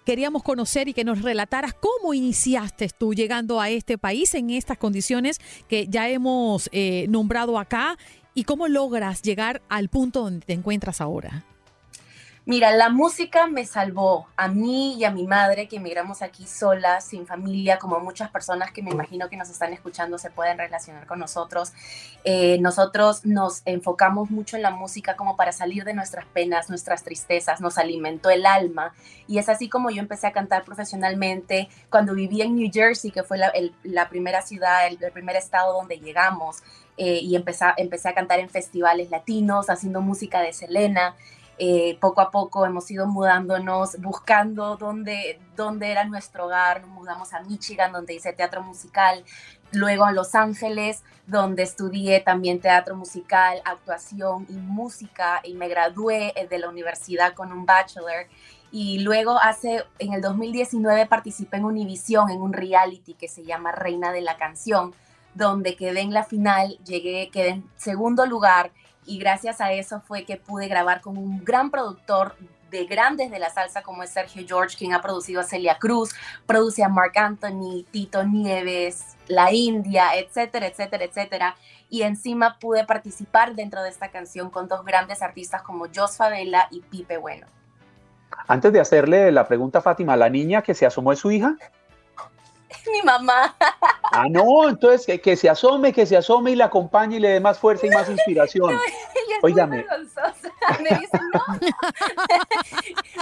[0.04, 4.78] queríamos conocer y que nos relataras cómo iniciaste tú llegando a este país en estas
[4.78, 7.96] condiciones que ya hemos eh, nombrado acá
[8.34, 11.44] y cómo logras llegar al punto donde te encuentras ahora.
[12.50, 17.04] Mira, la música me salvó a mí y a mi madre que emigramos aquí solas,
[17.04, 21.06] sin familia, como muchas personas que me imagino que nos están escuchando se pueden relacionar
[21.06, 21.72] con nosotros.
[22.24, 27.04] Eh, nosotros nos enfocamos mucho en la música como para salir de nuestras penas, nuestras
[27.04, 28.94] tristezas, nos alimentó el alma
[29.28, 33.22] y es así como yo empecé a cantar profesionalmente cuando viví en New Jersey, que
[33.22, 36.64] fue la, primera ciudad, el, primer estado donde llegamos.
[36.96, 41.14] Eh, y empecé, empecé a cantar en festivales latinos, haciendo música de Selena.
[41.62, 46.80] Eh, poco a poco hemos ido mudándonos, buscando dónde, dónde era nuestro hogar.
[46.80, 49.22] Nos mudamos a Michigan, donde hice teatro musical.
[49.70, 55.42] Luego a Los Ángeles, donde estudié también teatro musical, actuación y música.
[55.44, 58.26] Y me gradué eh, de la universidad con un bachelor.
[58.72, 63.70] Y luego hace, en el 2019 participé en Univision, en un reality que se llama
[63.70, 64.94] Reina de la Canción,
[65.34, 68.72] donde quedé en la final, llegué, quedé en segundo lugar
[69.10, 72.36] y gracias a eso fue que pude grabar con un gran productor
[72.70, 76.14] de grandes de la salsa como es Sergio George, quien ha producido a Celia Cruz,
[76.46, 81.56] produce a Mark Anthony, Tito Nieves, La India, etcétera, etcétera, etcétera.
[81.88, 86.68] Y encima pude participar dentro de esta canción con dos grandes artistas como Jos Favela
[86.70, 87.48] y Pipe Bueno.
[88.46, 91.56] Antes de hacerle la pregunta a Fátima, ¿la niña que se asomó es su hija?
[92.90, 93.54] Mi mamá.
[94.12, 97.28] Ah, no, entonces que, que, se asome, que se asome y la acompañe y le
[97.28, 98.70] dé más fuerza y más inspiración.
[99.14, 99.54] ella es Muy
[100.80, 101.40] Me dice, no.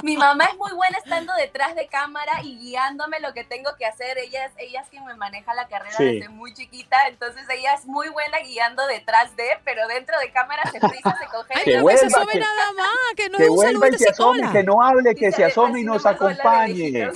[0.02, 3.84] mi mamá es muy buena estando detrás de cámara y guiándome lo que tengo que
[3.84, 4.16] hacer.
[4.16, 7.84] Ella es, ella es quien me maneja la carrera desde muy chiquita, entonces ella es
[7.84, 11.64] muy buena guiando detrás de, pero dentro de cámara se frisa, se congela.
[11.64, 14.82] Que, no se asome nada más, que no que vuelva y se asome, que no
[14.82, 17.10] hable, que se asome y nos acompañe.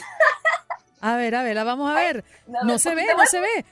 [1.03, 2.25] A ver, a ver, la vamos a ver.
[2.65, 3.65] no, se ve, no se ve.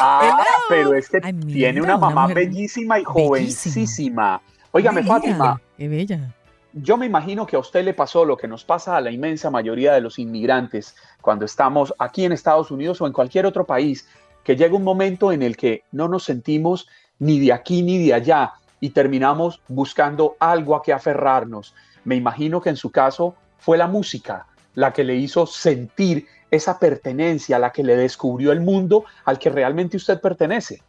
[0.00, 4.40] Ah, pero es que tiene una mamá bellísima y jovencísima.
[4.70, 5.60] Óigame, Fátima.
[5.76, 6.34] Qué bella.
[6.72, 9.50] Yo me imagino que a usted le pasó lo que nos pasa a la inmensa
[9.50, 14.08] mayoría de los inmigrantes cuando estamos aquí en Estados Unidos o en cualquier otro país,
[14.44, 16.86] que llega un momento en el que no nos sentimos
[17.18, 21.74] ni de aquí ni de allá y terminamos buscando algo a que aferrarnos.
[22.04, 26.78] Me imagino que en su caso fue la música la que le hizo sentir esa
[26.78, 30.82] pertenencia a la que le descubrió el mundo al que realmente usted pertenece.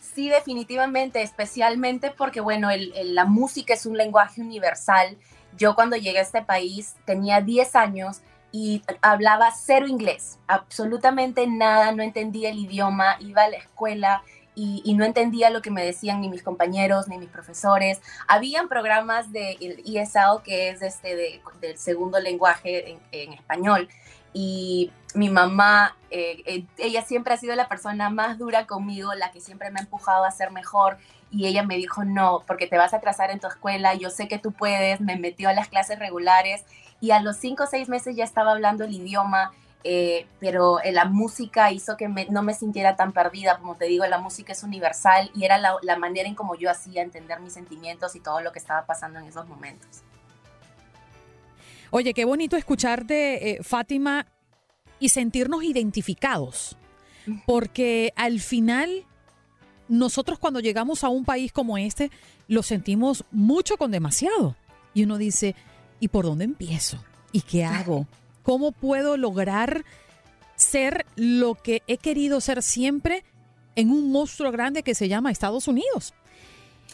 [0.00, 2.68] Sí, definitivamente, especialmente porque, bueno,
[3.04, 5.16] la música es un lenguaje universal.
[5.56, 11.92] Yo cuando llegué a este país tenía 10 años y hablaba cero inglés, absolutamente nada,
[11.92, 14.22] no entendía el idioma, iba a la escuela
[14.54, 18.00] y, no entendía lo que me decían ni mis compañeros ni mis profesores.
[18.26, 19.56] Habían programas de
[19.86, 23.88] ESL, que es este del segundo lenguaje en español,
[24.40, 29.32] y mi mamá, eh, eh, ella siempre ha sido la persona más dura conmigo, la
[29.32, 30.96] que siempre me ha empujado a ser mejor
[31.32, 34.28] y ella me dijo, no, porque te vas a atrasar en tu escuela, yo sé
[34.28, 36.64] que tú puedes, me metió a las clases regulares
[37.00, 39.50] y a los cinco o seis meses ya estaba hablando el idioma,
[39.82, 44.18] eh, pero la música hizo que no me sintiera tan perdida, como te digo, la
[44.18, 48.14] música es universal y era la, la manera en como yo hacía entender mis sentimientos
[48.14, 50.04] y todo lo que estaba pasando en esos momentos.
[51.90, 54.26] Oye, qué bonito escucharte, eh, Fátima,
[55.00, 56.76] y sentirnos identificados,
[57.46, 59.06] porque al final
[59.88, 62.10] nosotros cuando llegamos a un país como este,
[62.46, 64.56] lo sentimos mucho con demasiado.
[64.94, 65.54] Y uno dice,
[66.00, 67.02] ¿y por dónde empiezo?
[67.32, 68.06] ¿Y qué hago?
[68.42, 69.84] ¿Cómo puedo lograr
[70.56, 73.24] ser lo que he querido ser siempre
[73.76, 76.14] en un monstruo grande que se llama Estados Unidos?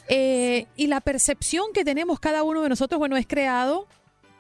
[0.09, 3.89] Eh, y la percepción que tenemos cada uno de nosotros, bueno, es creado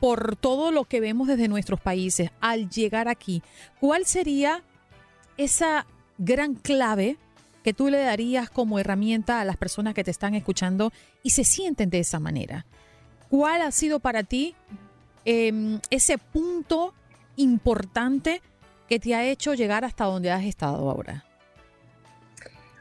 [0.00, 3.42] por todo lo que vemos desde nuestros países al llegar aquí,
[3.80, 4.62] ¿cuál sería
[5.36, 5.86] esa
[6.18, 7.16] gran clave
[7.62, 11.44] que tú le darías como herramienta a las personas que te están escuchando y se
[11.44, 12.66] sienten de esa manera?
[13.30, 14.54] ¿Cuál ha sido para ti
[15.24, 16.94] em, ese punto
[17.36, 18.42] importante
[18.88, 21.24] que te ha hecho llegar hasta donde has estado ahora?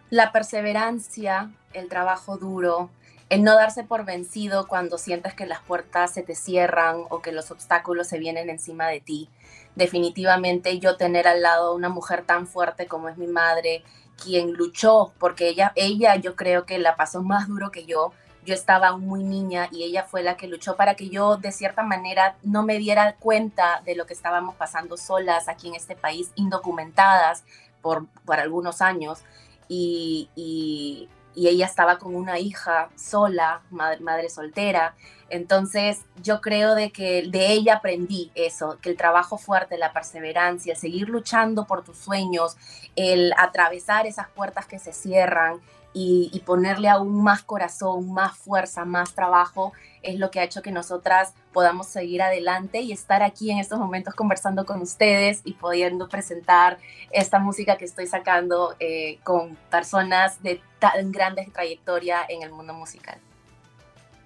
[0.10, 2.92] La perseverancia, el trabajo duro,
[3.34, 7.32] el no darse por vencido cuando sientes que las puertas se te cierran o que
[7.32, 9.30] los obstáculos se vienen encima de ti.
[9.76, 13.84] Definitivamente yo tener al lado una mujer tan fuerte como es mi madre,
[14.24, 18.14] quien luchó, porque ella, ella yo creo que la pasó más duro que yo.
[18.46, 21.82] Yo estaba muy niña y ella fue la que luchó para que yo de cierta
[21.82, 26.32] manera no me diera cuenta de lo que estábamos pasando solas aquí en este país,
[26.36, 27.44] indocumentadas
[27.82, 29.24] por, por algunos años.
[29.70, 34.96] y, y ella estaba con una hija sola, madre, soltera.
[35.30, 40.74] Entonces yo creo de que de ella aprendí eso, que el trabajo fuerte, la perseverancia,
[40.74, 42.56] el seguir luchando por tus sueños,
[42.96, 45.60] el atravesar esas puertas que se cierran
[45.94, 50.64] y, y, ponerle aún más corazón, más fuerza, más trabajo, es lo que ha hecho
[50.64, 55.54] que nosotras podamos seguir adelante y estar aquí en estos momentos conversando con ustedes y
[55.54, 56.80] pudiendo presentar
[57.12, 62.74] esta música que estoy sacando eh, con personas de tan grandes trayectoria en el mundo
[62.74, 63.18] musical.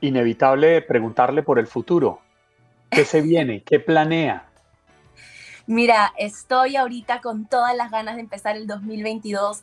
[0.01, 2.21] Inevitable preguntarle por el futuro.
[2.89, 3.61] ¿Qué se viene?
[3.61, 4.45] ¿Qué planea?
[5.67, 9.61] Mira, estoy ahorita con todas las ganas de empezar el 2022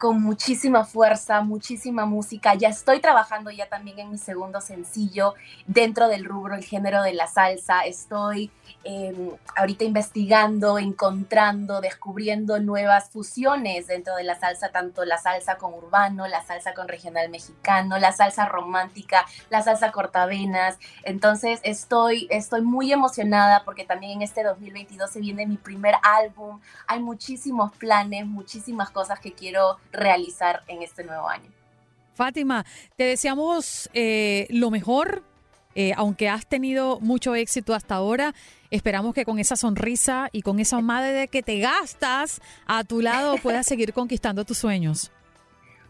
[0.00, 2.54] con muchísima fuerza, muchísima música.
[2.54, 5.34] Ya estoy trabajando ya también en mi segundo sencillo
[5.66, 7.82] dentro del rubro, el género de la salsa.
[7.82, 8.50] Estoy
[8.82, 15.74] Em, ahorita investigando, encontrando, descubriendo nuevas fusiones dentro de la salsa, tanto la salsa con
[15.74, 20.78] urbano, la salsa con regional mexicano, la salsa romántica, la salsa cortavenas.
[21.02, 26.60] Entonces estoy, estoy muy emocionada porque también en este 2022 se viene mi primer álbum.
[26.86, 31.50] Hay muchísimos planes, muchísimas cosas que quiero realizar en este nuevo año.
[32.14, 32.66] Fátima,
[32.96, 35.24] te deseamos eh, lo mejor,
[35.74, 38.34] eh, aunque has tenido mucho éxito hasta ahora.
[38.70, 43.36] Esperamos que con esa sonrisa y con esa madre que te gastas a tu lado
[43.42, 45.10] puedas seguir conquistando tus sueños.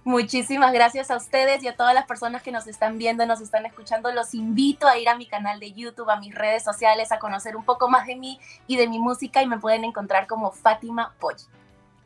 [0.05, 3.67] Muchísimas gracias a ustedes y a todas las personas que nos están viendo, nos están
[3.67, 4.11] escuchando.
[4.13, 7.55] Los invito a ir a mi canal de YouTube, a mis redes sociales, a conocer
[7.55, 11.13] un poco más de mí y de mi música y me pueden encontrar como Fátima
[11.21, 11.45] Poggi.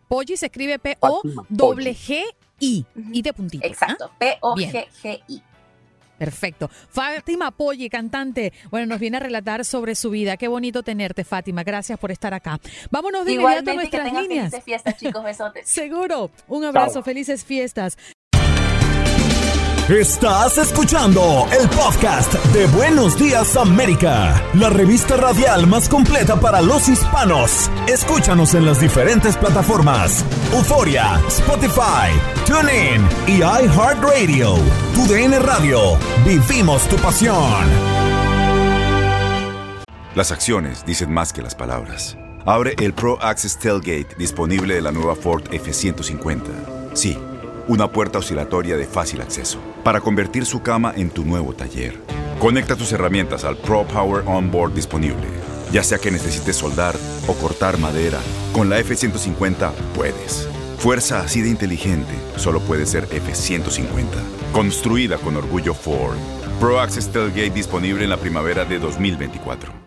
[0.08, 2.26] Poggi se escribe P-O-G-G-I
[3.12, 3.66] y de puntito.
[3.66, 5.42] Exacto, P-O-G-G-I.
[6.18, 6.68] Perfecto.
[6.68, 10.36] Fátima Polli, cantante, bueno, nos viene a relatar sobre su vida.
[10.36, 11.64] Qué bonito tenerte, Fátima.
[11.64, 12.60] Gracias por estar acá.
[12.90, 14.50] Vámonos de inmediato a nuestras que líneas.
[14.50, 15.24] Felices fiestas, chicos.
[15.24, 15.68] Besotes.
[15.68, 16.30] Seguro.
[16.48, 17.02] Un abrazo.
[17.02, 17.98] Felices fiestas.
[19.88, 26.88] Estás escuchando el podcast de Buenos Días América, la revista radial más completa para los
[26.88, 27.70] hispanos.
[27.86, 30.24] Escúchanos en las diferentes plataformas:
[30.54, 32.08] Euforia, Spotify,
[32.46, 34.54] TuneIn y iHeartRadio.
[34.94, 35.98] Tu DN Radio.
[36.24, 37.68] Vivimos tu pasión.
[40.14, 42.16] Las acciones dicen más que las palabras.
[42.46, 46.94] Abre el Pro Access Tailgate disponible de la nueva Ford F150.
[46.94, 47.18] Sí
[47.68, 52.00] una puerta oscilatoria de fácil acceso, para convertir su cama en tu nuevo taller.
[52.38, 55.26] Conecta tus herramientas al Pro Power Onboard disponible.
[55.72, 56.94] Ya sea que necesites soldar
[57.26, 58.20] o cortar madera,
[58.52, 60.48] con la F-150 puedes.
[60.78, 64.06] Fuerza así de inteligente solo puede ser F-150.
[64.52, 66.16] Construida con orgullo Ford.
[66.60, 69.83] Pro Access Tailgate disponible en la primavera de 2024.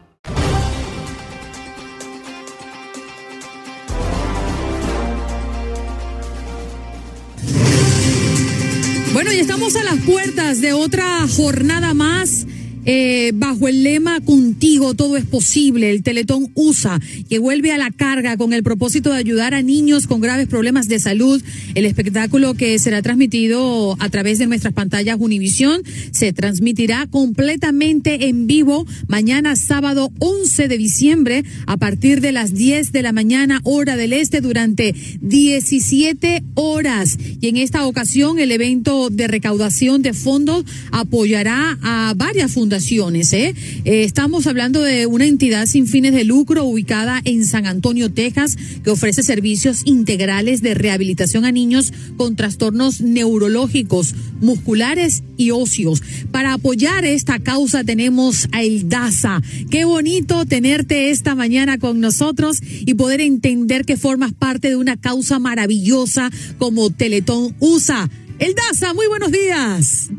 [9.76, 12.46] A las puertas de otra jornada más
[12.90, 17.92] eh, bajo el lema Contigo todo es posible, el Teletón USA, que vuelve a la
[17.92, 21.44] carga con el propósito de ayudar a niños con graves problemas de salud.
[21.76, 25.82] El espectáculo que será transmitido a través de nuestras pantallas Univisión
[26.12, 32.94] se transmitirá completamente en vivo mañana sábado 11 de diciembre a partir de las 10
[32.94, 37.18] de la mañana hora del este durante 17 horas.
[37.42, 43.54] Y en esta ocasión el evento de recaudación de fondos apoyará a varias fundaciones ¿eh?
[43.86, 44.04] ¿eh?
[44.04, 48.92] estamos hablando de una entidad sin fines de lucro ubicada en San Antonio, Texas, que
[48.92, 56.04] ofrece servicios integrales de rehabilitación a niños con trastornos neurológicos, musculares y óseos.
[56.32, 59.42] Para apoyar esta causa tenemos a El Daza.
[59.72, 64.98] Qué bonito tenerte esta mañana con nosotros y poder entender que formas parte de una
[64.98, 68.08] causa maravillosa como Teletón USA.
[68.38, 70.10] El Daza, muy buenos días.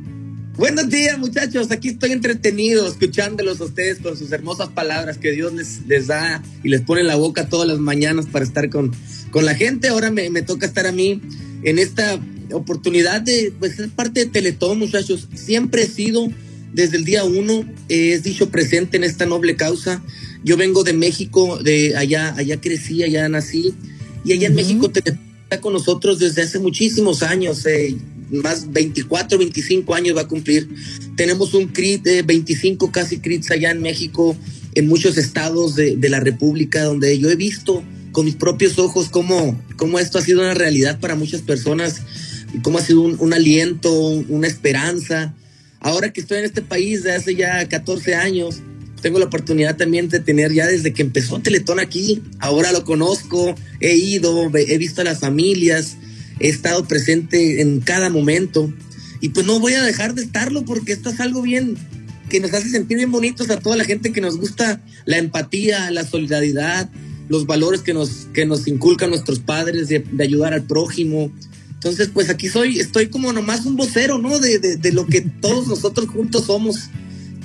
[0.59, 1.71] Buenos días, muchachos.
[1.71, 6.43] Aquí estoy entretenido escuchándolos a ustedes con sus hermosas palabras que Dios les, les da
[6.65, 8.91] y les pone en la boca todas las mañanas para estar con,
[9.31, 9.87] con la gente.
[9.87, 11.23] Ahora me, me toca estar a mí
[11.63, 12.19] en esta
[12.51, 15.29] oportunidad de pues, ser parte de Teletón, muchachos.
[15.33, 16.29] Siempre he sido,
[16.73, 20.03] desde el día uno, he dicho presente en esta noble causa.
[20.43, 23.75] Yo vengo de México, de allá, allá crecí, allá nací.
[24.25, 27.65] Y allá en México te está con nosotros desde hace muchísimos años.
[27.65, 27.97] Eh,
[28.31, 30.69] más 24, 25 años va a cumplir.
[31.17, 34.37] Tenemos un CRIT de 25 casi CRITs allá en México,
[34.75, 39.09] en muchos estados de, de, la República, donde yo he visto con mis propios ojos
[39.09, 42.03] cómo, cómo esto ha sido una realidad para muchas personas
[42.53, 45.35] y cómo ha sido un, un aliento, una esperanza.
[45.81, 48.61] Ahora que estoy en este país de hace ya 14 años,
[49.01, 53.55] tengo la oportunidad también de tener ya desde que empezó Teletón aquí, ahora lo conozco,
[53.81, 55.97] he ido, he visto a las familias,
[56.41, 58.73] he estado presente en cada momento
[59.21, 61.77] y pues no voy a dejar de estarlo porque esto es algo bien
[62.29, 65.91] que nos hace sentir bien bonitos a toda la gente que nos gusta la empatía,
[65.91, 66.91] la solidaridad,
[67.29, 71.33] los valores que nos, que nos inculcan nuestros padres de, ayudar al prójimo.
[71.73, 74.39] Entonces, pues aquí soy, estoy como nomás un vocero, ¿no?
[74.39, 76.91] De, de, de lo que todos nosotros juntos somos,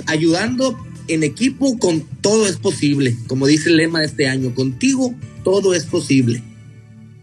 [0.05, 0.77] ayudando
[1.07, 3.15] en equipo, con todo es posible.
[3.27, 5.13] Como dice el lema de este año, contigo
[5.43, 6.43] todo es posible.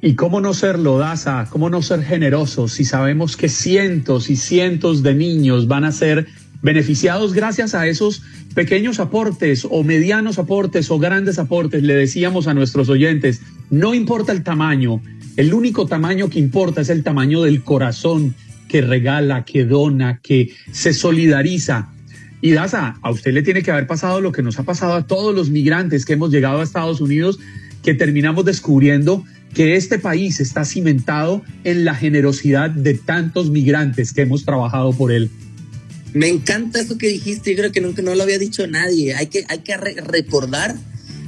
[0.03, 1.47] ¿Y cómo no ser lodaza?
[1.51, 6.27] ¿Cómo no ser generosos si sabemos que cientos y cientos de niños van a ser
[6.63, 8.23] beneficiados gracias a esos
[8.55, 11.83] pequeños aportes o medianos aportes o grandes aportes?
[11.83, 15.03] Le decíamos a nuestros oyentes, no importa el tamaño,
[15.37, 18.35] el único tamaño que importa es el tamaño del corazón
[18.69, 21.91] que regala, que dona, que se solidariza.
[22.41, 25.07] Y Daza, a usted le tiene que haber pasado lo que nos ha pasado a
[25.07, 27.39] todos los migrantes que hemos llegado a Estados Unidos,
[27.83, 29.25] que terminamos descubriendo
[29.55, 35.13] que este país está cimentado en la generosidad de tantos migrantes que hemos trabajado por
[35.13, 35.31] él.
[36.13, 39.15] Me encanta eso que dijiste, yo creo que nunca no lo había dicho nadie.
[39.15, 40.77] Hay que, hay que recordar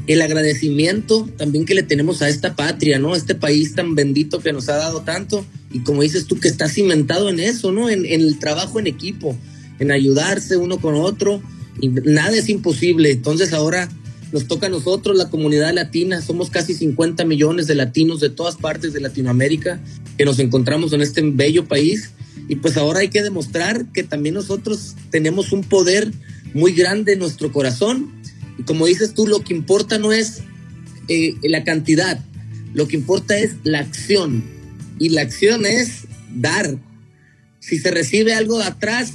[0.07, 3.14] el agradecimiento también que le tenemos a esta patria, ¿no?
[3.14, 6.68] Este país tan bendito que nos ha dado tanto y como dices tú que está
[6.68, 7.89] cimentado en eso, ¿no?
[7.89, 9.37] En, en el trabajo en equipo,
[9.79, 11.41] en ayudarse uno con otro
[11.81, 13.12] y nada es imposible.
[13.12, 13.89] Entonces ahora
[14.33, 18.57] nos toca a nosotros, la comunidad latina, somos casi 50 millones de latinos de todas
[18.57, 19.78] partes de Latinoamérica
[20.16, 22.11] que nos encontramos en este bello país.
[22.49, 26.11] Y pues ahora hay que demostrar que también nosotros tenemos un poder
[26.55, 28.11] muy grande en nuestro corazón.
[28.59, 30.41] Y como dices tú, lo que importa no es
[31.09, 32.18] eh, la cantidad,
[32.72, 34.43] lo que importa es la acción.
[34.99, 36.78] Y la acción es dar.
[37.61, 39.12] Si se recibe algo de atrás,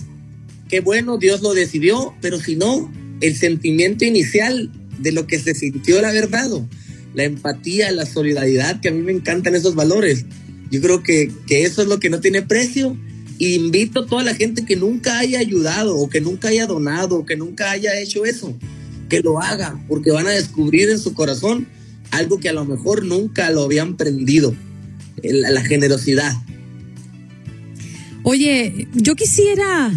[0.70, 5.54] qué bueno, Dios lo decidió, pero si no, el sentimiento inicial de lo que se
[5.54, 6.68] sintió el haber dado.
[7.14, 10.26] La empatía, la solidaridad, que a mí me encantan esos valores.
[10.70, 12.98] Yo creo que, que eso es lo que no tiene precio.
[13.40, 17.26] Invito a toda la gente que nunca haya ayudado o que nunca haya donado o
[17.26, 18.58] que nunca haya hecho eso,
[19.10, 21.68] que lo haga, porque van a descubrir en su corazón
[22.12, 24.56] algo que a lo mejor nunca lo habían prendido,
[25.22, 26.34] la generosidad.
[28.24, 29.94] Oye, yo quisiera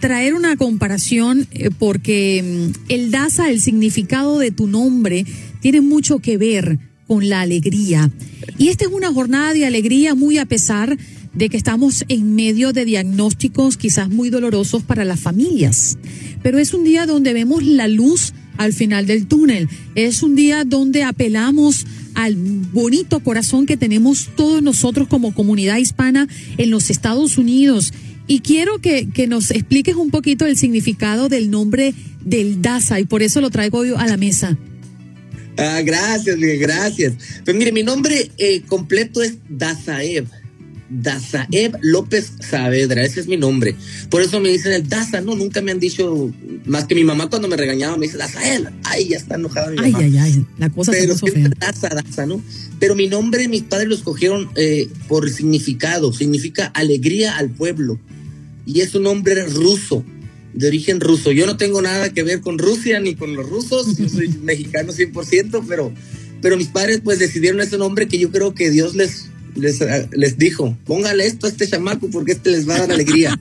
[0.00, 5.24] traer una comparación eh, porque mm, el Daza, el significado de tu nombre,
[5.60, 8.10] tiene mucho que ver con la alegría.
[8.58, 10.98] Y esta es una jornada de alegría muy a pesar
[11.34, 15.96] de que estamos en medio de diagnósticos quizás muy dolorosos para las familias.
[16.42, 19.68] Pero es un día donde vemos la luz al final del túnel.
[19.94, 26.26] Es un día donde apelamos al bonito corazón que tenemos todos nosotros como comunidad hispana
[26.56, 27.92] en los Estados Unidos
[28.28, 33.22] y quiero que, nos expliques un poquito el significado del nombre del Daza y por
[33.22, 34.56] eso lo traigo hoy a la mesa.
[35.56, 37.14] Ah, gracias, gracias.
[37.44, 40.26] Pues mire, mi nombre eh, completo es Dazaev.
[40.90, 43.74] Dazaev López Saavedra, ese es mi nombre.
[44.08, 46.32] Por eso me dicen el Daza, no, nunca me han dicho,
[46.64, 49.76] más que mi mamá cuando me regañaba me dice Dazaev, ay, ya está enojada mi
[49.76, 49.98] mamá.
[49.98, 51.50] Ay, ay, ay, la cosa Pero se fea.
[51.58, 52.42] Daza, Daza, ¿no?
[52.78, 57.98] Pero mi nombre mis padres lo escogieron eh, por significado, significa alegría al pueblo
[58.68, 60.04] y es un hombre ruso,
[60.52, 61.32] de origen ruso.
[61.32, 64.92] Yo no tengo nada que ver con Rusia ni con los rusos, yo soy mexicano
[64.92, 65.90] 100%, pero,
[66.42, 69.80] pero mis padres pues decidieron ese nombre que yo creo que Dios les, les,
[70.12, 73.40] les dijo, póngale esto a este chamaco porque este les va a dar alegría.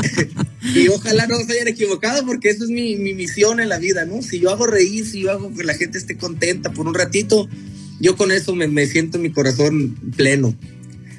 [0.74, 4.06] y ojalá no se hayan equivocado porque eso es mi, mi, misión en la vida,
[4.06, 4.22] ¿no?
[4.22, 7.46] Si yo hago reír, si yo hago que la gente esté contenta por un ratito,
[8.00, 10.56] yo con eso me, me siento mi corazón pleno.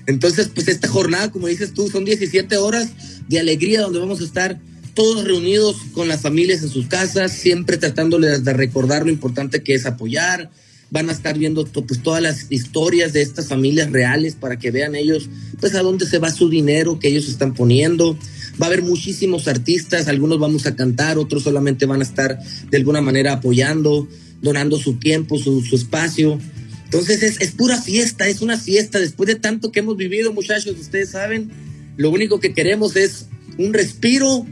[0.08, 2.90] Entonces, pues esta jornada, como dices tú, son 17 horas
[3.28, 4.60] de alegría donde vamos a estar
[4.98, 9.76] todos reunidos con las familias en sus casas, siempre tratándoles de recordar lo importante que
[9.76, 10.50] es apoyar.
[10.90, 14.96] Van a estar viendo pues, todas las historias de estas familias reales para que vean
[14.96, 18.18] ellos pues a dónde se va su dinero que ellos están poniendo.
[18.60, 22.40] Va a haber muchísimos artistas, algunos vamos a cantar, otros solamente van a estar
[22.72, 24.08] de alguna manera apoyando,
[24.42, 26.40] donando su tiempo, su, espacio.
[26.86, 28.98] Entonces es, es pura fiesta, es una fiesta.
[28.98, 31.52] Después de tanto que hemos vivido, muchachos, ustedes saben,
[31.98, 33.28] lo único que queremos es
[33.58, 34.46] un respiro,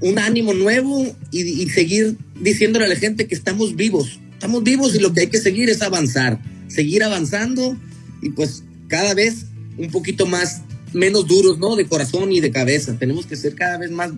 [0.00, 4.20] un ánimo nuevo y, seguir diciéndole a la gente que estamos vivos.
[4.34, 6.38] Estamos vivos y lo que hay que seguir es avanzar,
[6.68, 7.76] seguir avanzando
[8.20, 9.46] y pues cada vez
[9.78, 10.62] un poquito más,
[10.92, 11.76] menos duros, ¿no?
[11.76, 12.98] De corazón y de cabeza.
[12.98, 14.12] Tenemos que ser cada vez más,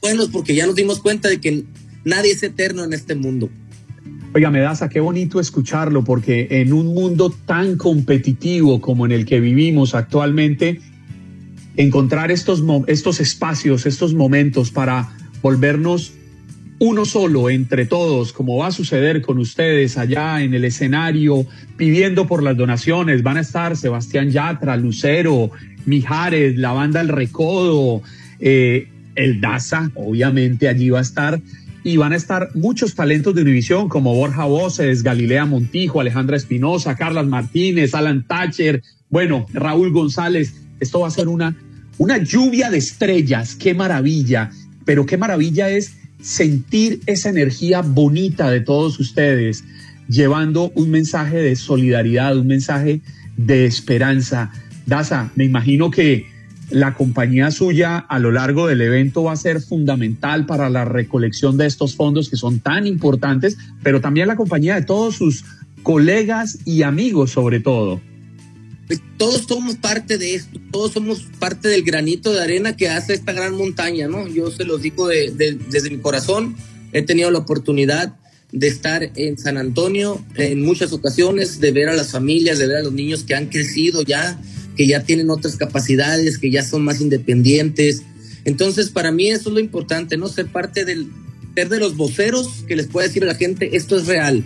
[0.00, 1.64] buenos porque ya nos dimos cuenta de que
[2.04, 3.48] nadie es eterno en este mundo.
[4.34, 9.40] Oiga, Medaza, qué bonito escucharlo, porque en un mundo tan competitivo como en el que
[9.40, 10.80] vivimos actualmente,
[11.76, 15.10] encontrar estos, estos espacios, estos momentos para
[15.42, 16.12] volvernos
[16.78, 21.46] uno solo entre todos, como va a suceder con ustedes allá en el escenario,
[21.76, 23.22] pidiendo por las donaciones.
[23.22, 25.50] Van a estar Sebastián Yatra, Lucero,
[25.86, 28.02] Mijares, la banda El Recodo,
[28.40, 31.40] eh, el Daza, obviamente allí va a estar.
[31.82, 36.96] Y van a estar muchos talentos de Univisión como Borja Voces, Galilea Montijo, Alejandra Espinosa,
[36.96, 40.54] Carlas Martínez, Alan Thatcher, bueno, Raúl González.
[40.80, 41.56] Esto va a ser una
[41.98, 44.50] una lluvia de estrellas, qué maravilla,
[44.84, 49.64] pero qué maravilla es sentir esa energía bonita de todos ustedes,
[50.08, 53.00] llevando un mensaje de solidaridad, un mensaje
[53.36, 54.50] de esperanza.
[54.86, 56.26] Daza, me imagino que
[56.70, 61.56] la compañía suya a lo largo del evento va a ser fundamental para la recolección
[61.56, 65.44] de estos fondos que son tan importantes, pero también la compañía de todos sus
[65.82, 68.00] colegas y amigos sobre todo.
[69.16, 73.32] Todos somos parte de esto, todos somos parte del granito de arena que hace esta
[73.32, 74.28] gran montaña, ¿no?
[74.28, 76.56] Yo se los digo desde mi corazón,
[76.92, 78.14] he tenido la oportunidad
[78.52, 82.76] de estar en San Antonio en muchas ocasiones, de ver a las familias, de ver
[82.76, 84.40] a los niños que han crecido ya,
[84.76, 88.02] que ya tienen otras capacidades, que ya son más independientes.
[88.44, 90.28] Entonces, para mí eso es lo importante, ¿no?
[90.28, 91.08] Ser parte del,
[91.54, 94.44] ser de los voceros que les pueda decir a la gente, esto es real.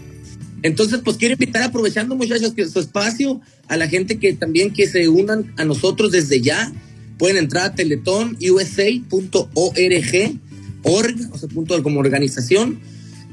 [0.62, 4.86] Entonces, pues quiero invitar, aprovechando muchachos que su espacio, a la gente que también que
[4.86, 6.72] se unan a nosotros desde ya.
[7.18, 10.38] Pueden entrar a teletonusa.org,
[10.82, 12.80] org, o sea, punto como organización,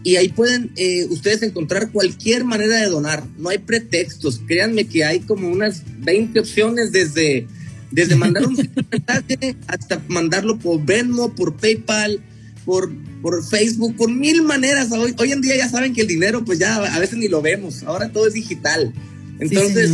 [0.04, 3.24] y ahí pueden eh, ustedes encontrar cualquier manera de donar.
[3.38, 4.40] No hay pretextos.
[4.48, 7.48] Créanme que hay como unas 20 opciones desde,
[7.92, 8.56] desde mandar un
[8.92, 12.22] mensaje hasta mandarlo por Venmo, por PayPal,
[12.68, 12.92] por,
[13.22, 14.92] por Facebook, por mil maneras.
[14.92, 17.42] Hoy, hoy en día ya saben que el dinero pues ya a veces ni lo
[17.42, 17.82] vemos.
[17.84, 18.94] Ahora todo es digital.
[19.40, 19.90] Entonces,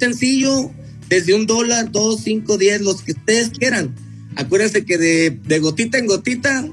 [0.00, 0.70] sencillo,
[1.10, 3.94] desde un dólar, dos, cinco, diez, los que ustedes quieran.
[4.36, 6.66] Acuérdense que de, de gotita en gotita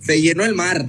[0.00, 0.88] se llenó el mar.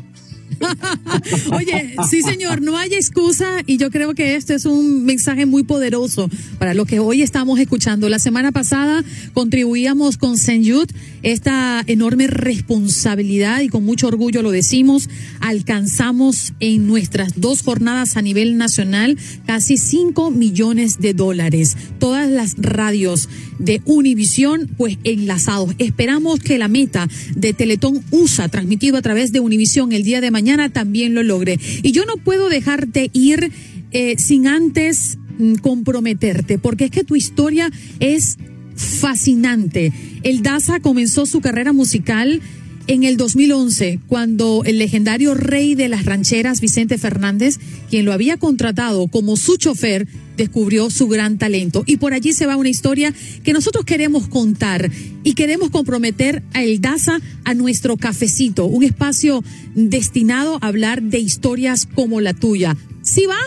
[1.54, 5.64] Oye, sí señor, no hay excusa y yo creo que este es un mensaje muy
[5.64, 6.30] poderoso
[6.60, 8.10] para lo que hoy estamos escuchando.
[8.10, 9.04] La semana pasada
[9.34, 10.94] contribuíamos con Jude
[11.24, 18.22] esta enorme responsabilidad y con mucho orgullo lo decimos, alcanzamos en nuestras dos jornadas a
[18.22, 21.76] nivel nacional casi 5 millones de dólares.
[22.00, 23.30] Todas las radios
[23.60, 25.74] de Univisión pues enlazados.
[25.80, 30.32] Esperamos que la meta de Teletón USA transmitido a través de Univisión el día de
[30.32, 31.60] mañana también lo logre.
[31.84, 33.52] Y yo no puedo dejarte ir
[33.92, 37.70] eh, sin antes mm, comprometerte, porque es que tu historia
[38.00, 38.38] es
[38.76, 39.92] fascinante.
[40.24, 42.42] El Daza comenzó su carrera musical
[42.88, 47.60] en el 2011, cuando el legendario rey de las rancheras, Vicente Fernández,
[47.90, 50.08] quien lo había contratado como su chofer,
[50.38, 51.84] descubrió su gran talento.
[51.86, 53.14] Y por allí se va una historia
[53.44, 54.90] que nosotros queremos contar
[55.24, 59.44] y queremos comprometer a El Daza a nuestro cafecito, un espacio
[59.76, 62.78] destinado a hablar de historias como la tuya.
[63.02, 63.40] ¿Sí va?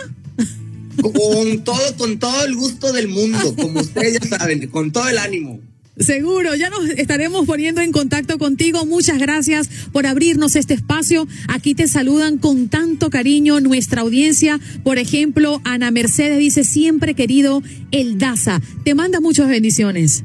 [1.01, 5.17] Con todo, con todo el gusto del mundo, como ustedes ya saben, con todo el
[5.17, 5.61] ánimo.
[6.01, 8.87] Seguro, ya nos estaremos poniendo en contacto contigo.
[8.87, 11.29] Muchas gracias por abrirnos este espacio.
[11.47, 14.59] Aquí te saludan con tanto cariño nuestra audiencia.
[14.83, 18.63] Por ejemplo, Ana Mercedes dice, siempre querido El Daza.
[18.83, 20.25] Te manda muchas bendiciones.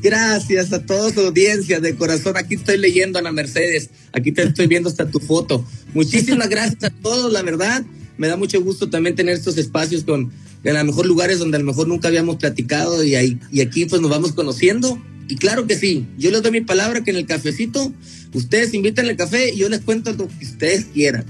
[0.00, 2.36] Gracias a toda su audiencia de corazón.
[2.36, 3.90] Aquí estoy leyendo, Ana Mercedes.
[4.12, 5.66] Aquí te estoy viendo hasta tu foto.
[5.94, 7.84] Muchísimas gracias a todos, la verdad.
[8.18, 10.30] Me da mucho gusto también tener estos espacios con
[10.64, 13.60] en a lo mejor lugares donde a lo mejor nunca habíamos platicado y, ahí, y
[13.60, 15.00] aquí pues nos vamos conociendo.
[15.28, 17.92] Y claro que sí, yo les doy mi palabra que en el cafecito
[18.32, 21.24] ustedes invitan el café y yo les cuento lo que ustedes quieran.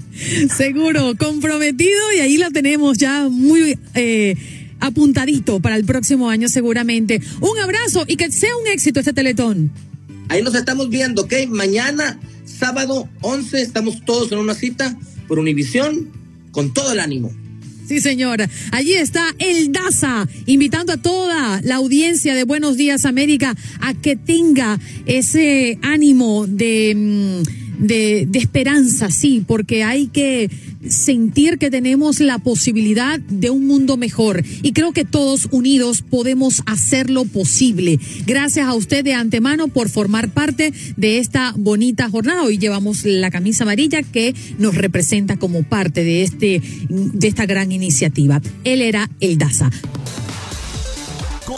[0.55, 4.35] Seguro, comprometido y ahí la tenemos ya muy eh,
[4.79, 7.21] apuntadito para el próximo año seguramente.
[7.41, 9.71] Un abrazo y que sea un éxito este teletón.
[10.29, 11.33] Ahí nos estamos viendo, ¿ok?
[11.49, 16.09] Mañana, sábado 11, estamos todos en una cita por Univisión
[16.51, 17.33] con todo el ánimo.
[17.89, 18.39] Sí, señor.
[18.71, 24.15] Allí está el DASA, invitando a toda la audiencia de Buenos Días América a que
[24.15, 30.49] tenga ese ánimo de, mm, de, de esperanza, sí, porque hay que
[30.87, 34.43] sentir que tenemos la posibilidad de un mundo mejor.
[34.61, 37.99] Y creo que todos unidos podemos hacerlo posible.
[38.25, 42.43] Gracias a usted de antemano por formar parte de esta bonita jornada.
[42.43, 47.71] Hoy llevamos la camisa amarilla que nos representa como parte de, este, de esta gran
[47.71, 48.41] iniciativa.
[48.63, 49.69] Él era el DASA.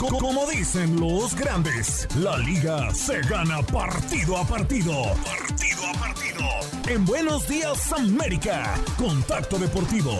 [0.08, 5.14] Como dicen los grandes, la liga se gana partido a partido.
[5.24, 6.44] Partido a partido.
[6.88, 10.18] En Buenos Días América, Contacto Deportivo.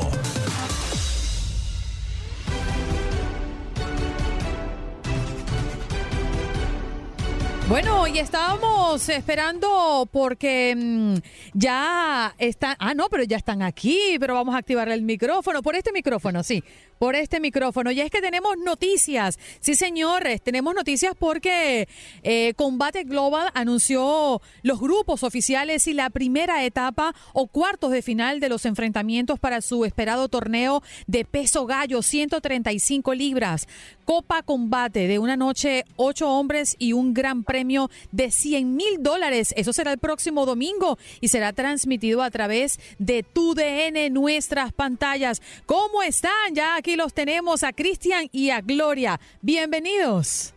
[7.69, 11.15] Bueno, y estábamos esperando porque mm,
[11.55, 15.75] ya están, ah, no, pero ya están aquí, pero vamos a activar el micrófono, por
[15.75, 16.63] este micrófono, sí,
[17.03, 17.91] por este micrófono.
[17.91, 21.89] Y es que tenemos noticias, sí señores, tenemos noticias porque
[22.23, 28.39] eh, Combate Global anunció los grupos oficiales y la primera etapa o cuartos de final
[28.39, 33.67] de los enfrentamientos para su esperado torneo de peso gallo, 135 libras.
[34.05, 39.55] Copa Combate de una noche, ocho hombres y un gran premio de 100 mil dólares.
[39.57, 45.43] Eso será el próximo domingo y será transmitido a través de tu DN, nuestras pantallas.
[45.67, 46.55] ¿Cómo están?
[46.55, 49.21] Ya aquí los tenemos a Cristian y a Gloria.
[49.41, 50.55] Bienvenidos.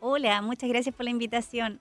[0.00, 1.80] Hola, muchas gracias por la invitación.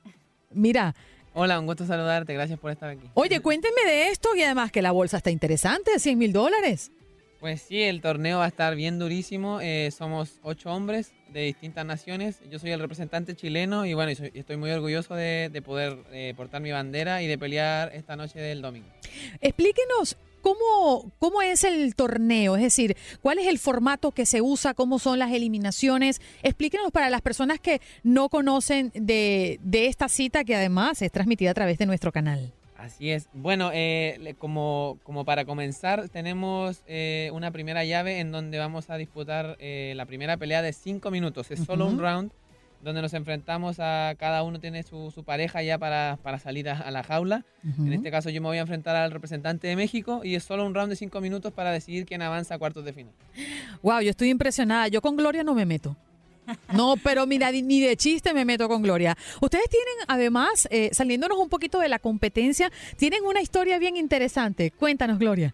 [0.52, 0.96] Mira,
[1.34, 2.34] Hola, un gusto saludarte.
[2.34, 3.08] Gracias por estar aquí.
[3.14, 6.92] Oye, cuéntenme de esto y además que la bolsa está interesante, 100 mil dólares.
[7.40, 9.60] Pues sí, el torneo va a estar bien durísimo.
[9.62, 12.40] Eh, somos ocho hombres de distintas naciones.
[12.52, 16.72] Yo soy el representante chileno y bueno, estoy muy orgulloso de, poder eh, portar mi
[16.72, 18.88] bandera y de pelear esta noche del domingo.
[19.40, 20.18] Explíquenos
[20.52, 22.58] ¿Cómo, ¿Cómo es el torneo?
[22.58, 24.74] Es decir, ¿cuál es el formato que se usa?
[24.74, 26.20] ¿Cómo son las eliminaciones?
[26.44, 31.54] Explíquenos para las personas que no conocen de, esta cita que además es transmitida a
[31.54, 32.52] través de nuestro canal.
[32.78, 33.30] Así es.
[33.32, 38.98] Bueno, eh, como, como para comenzar, tenemos eh, una primera llave en donde vamos a
[38.98, 41.50] disputar eh, la primera pelea de cinco minutos.
[41.52, 42.32] Es solo un round
[42.84, 46.90] donde nos enfrentamos a cada uno tiene su, su pareja ya para, para salir a,
[46.92, 47.46] la jaula.
[47.64, 50.66] En este caso yo me voy a enfrentar al representante de México y es solo
[50.66, 53.14] un round de cinco minutos para decidir quién avanza a cuartos de final.
[53.82, 54.88] Wow, yo estoy impresionada.
[54.88, 55.96] Yo con Gloria no me meto.
[56.74, 59.18] No, pero mira, ni de chiste me meto con Gloria.
[59.42, 64.72] Ustedes tienen, además, eh, saliéndonos un poquito de la competencia, tienen una historia bien interesante.
[64.72, 65.54] Cuéntanos, Gloria.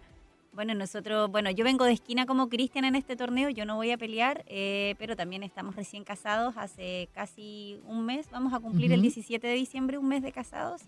[0.58, 3.92] Bueno, nosotros, bueno, yo vengo de esquina como Cristian en este torneo, yo no voy
[3.92, 8.92] a pelear, eh, pero también estamos recién casados, hace casi un mes, vamos a cumplir
[8.92, 10.82] el 17 de diciembre, un mes de casados,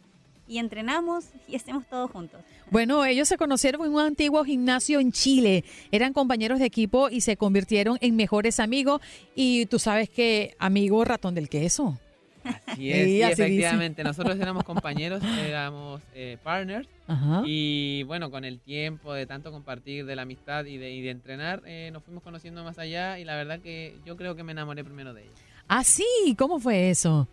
[0.48, 2.42] y entrenamos y hacemos todo juntos.
[2.72, 7.22] Bueno, ellos se conocieron en un antiguo gimnasio en Chile, eran compañeros de equipo y
[7.22, 9.02] se convirtieron en mejores amigos,
[9.36, 12.00] y tú sabes que amigo ratón del queso.
[12.44, 14.04] Así es, efectivamente.
[14.04, 16.88] Nosotros éramos compañeros, éramos eh, partners.
[17.46, 21.90] Y bueno, con el tiempo de tanto compartir de la amistad y de, entrenar, eh,
[21.92, 25.14] nos fuimos conociendo más allá y la verdad que yo creo que me enamoré primero
[25.14, 25.32] de ella.
[25.68, 26.06] Ah, sí,
[26.38, 27.28] ¿cómo fue eso?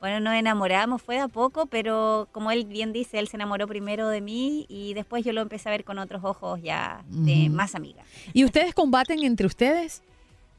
[0.00, 3.68] Bueno, nos enamoramos, fue de a poco, pero como él bien dice, él se enamoró
[3.68, 7.50] primero de mí y después yo lo empecé a ver con otros ojos ya de
[7.50, 8.02] más amiga.
[8.32, 10.02] ¿Y ustedes combaten entre ustedes?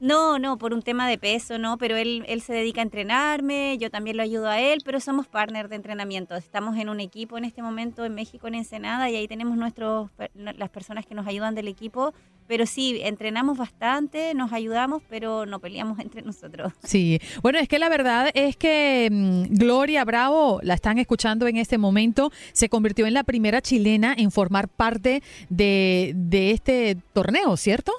[0.01, 3.77] No, no, por un tema de peso, no, pero él, él se dedica a entrenarme,
[3.77, 6.35] yo también lo ayudo a él, pero somos partners de entrenamiento.
[6.35, 10.09] Estamos en un equipo en este momento en México, en Ensenada, y ahí tenemos nuestros,
[10.33, 12.15] las personas que nos ayudan del equipo.
[12.47, 16.73] Pero sí, entrenamos bastante, nos ayudamos, pero no peleamos entre nosotros.
[16.83, 21.57] Sí, bueno, es que la verdad es que mm, Gloria Bravo, la están escuchando en
[21.57, 27.55] este momento, se convirtió en la primera chilena en formar parte de, de este torneo,
[27.55, 27.93] ¿cierto?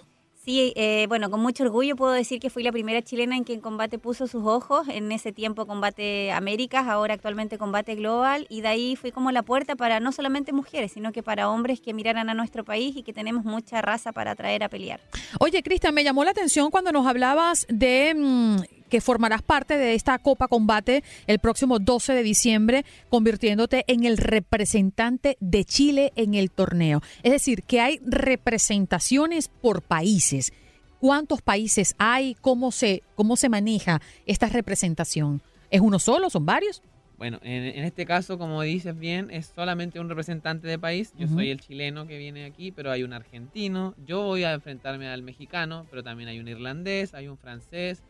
[0.45, 3.61] Sí, eh, bueno, con mucho orgullo puedo decir que fui la primera chilena en quien
[3.61, 4.89] combate puso sus ojos.
[4.89, 8.47] En ese tiempo combate Américas, ahora actualmente combate Global.
[8.49, 11.81] Y de ahí fui como la puerta para no solamente mujeres, sino que para hombres
[11.81, 15.01] que miraran a nuestro país y que tenemos mucha raza para traer a pelear.
[15.39, 18.57] Oye, Cristian, me llamó la atención cuando nos hablabas de mm,
[18.93, 24.19] que formarás parte de esta Copa Combate el próximo 12 de diciembre, convirtiéndote en el
[24.19, 27.01] representante de Chile en el torneo.
[27.23, 30.53] Es decir, que hay representaciones por países.
[31.01, 32.37] ¿Cuántos países hay?
[32.43, 35.41] ¿Cómo se, cómo se maneja esta representación?
[35.71, 36.29] ¿Es uno solo?
[36.29, 36.83] ¿Son varios?
[37.17, 41.15] Bueno, en, este caso, como dices bien, es solamente un representante de país.
[41.17, 43.95] Yo soy el chileno que viene aquí, pero hay un argentino.
[44.05, 48.03] Yo voy a enfrentarme al mexicano, pero también hay un irlandés, hay un francés,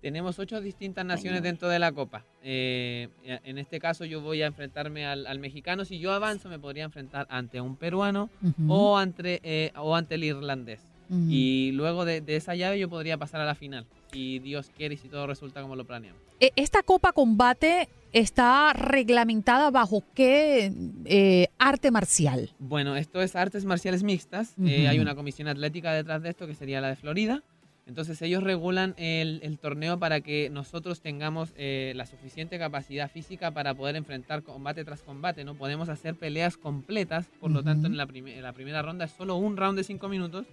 [0.00, 2.24] tenemos ocho distintas naciones dentro de la Copa.
[2.42, 5.84] Eh, en este caso yo voy a enfrentarme al, mexicano.
[5.84, 8.30] Si yo avanzo me podría enfrentar ante un peruano
[8.68, 10.80] o, ante, eh, o ante el irlandés.
[11.10, 13.86] Y luego de, esa llave yo podría pasar a la final.
[14.12, 16.20] Si Dios quiere y si todo resulta como lo planeamos.
[16.38, 20.70] E, ¿Esta Copa Combate está reglamentada bajo qué
[21.06, 22.50] eh, arte marcial?
[22.58, 24.54] Bueno, esto es artes marciales mixtas.
[24.58, 27.42] hay una comisión atlética detrás de esto que sería la de Florida.
[27.88, 33.72] Entonces ellos regulan el, torneo para que nosotros tengamos eh, la suficiente capacidad física para
[33.72, 35.42] poder enfrentar combate tras combate.
[35.42, 38.06] No podemos hacer peleas completas, por lo tanto en la,
[38.42, 40.46] la, primera ronda es solo un round de cinco minutos.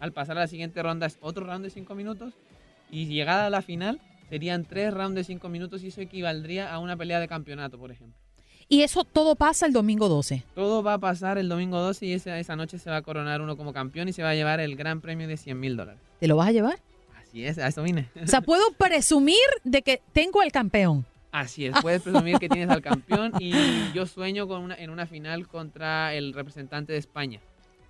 [0.00, 2.34] Al pasar a la siguiente ronda es otro round de cinco minutos.
[2.90, 6.80] Y llegada a la final serían tres rounds de cinco minutos y eso equivaldría a
[6.80, 8.19] una pelea de campeonato, por ejemplo.
[8.72, 10.44] Y eso todo pasa el domingo 12.
[10.54, 13.40] Todo va a pasar el domingo 12 y esa, esa noche se va a coronar
[13.42, 16.00] uno como campeón y se va a llevar el gran premio de 100 mil dólares.
[16.20, 16.78] ¿Te lo vas a llevar?
[17.20, 18.08] Así es, a eso vine.
[18.22, 21.04] O sea, puedo presumir de que tengo al campeón.
[21.32, 23.52] Así es, puedes presumir que tienes al campeón y
[23.92, 27.40] yo sueño con una, en una final contra el representante de España.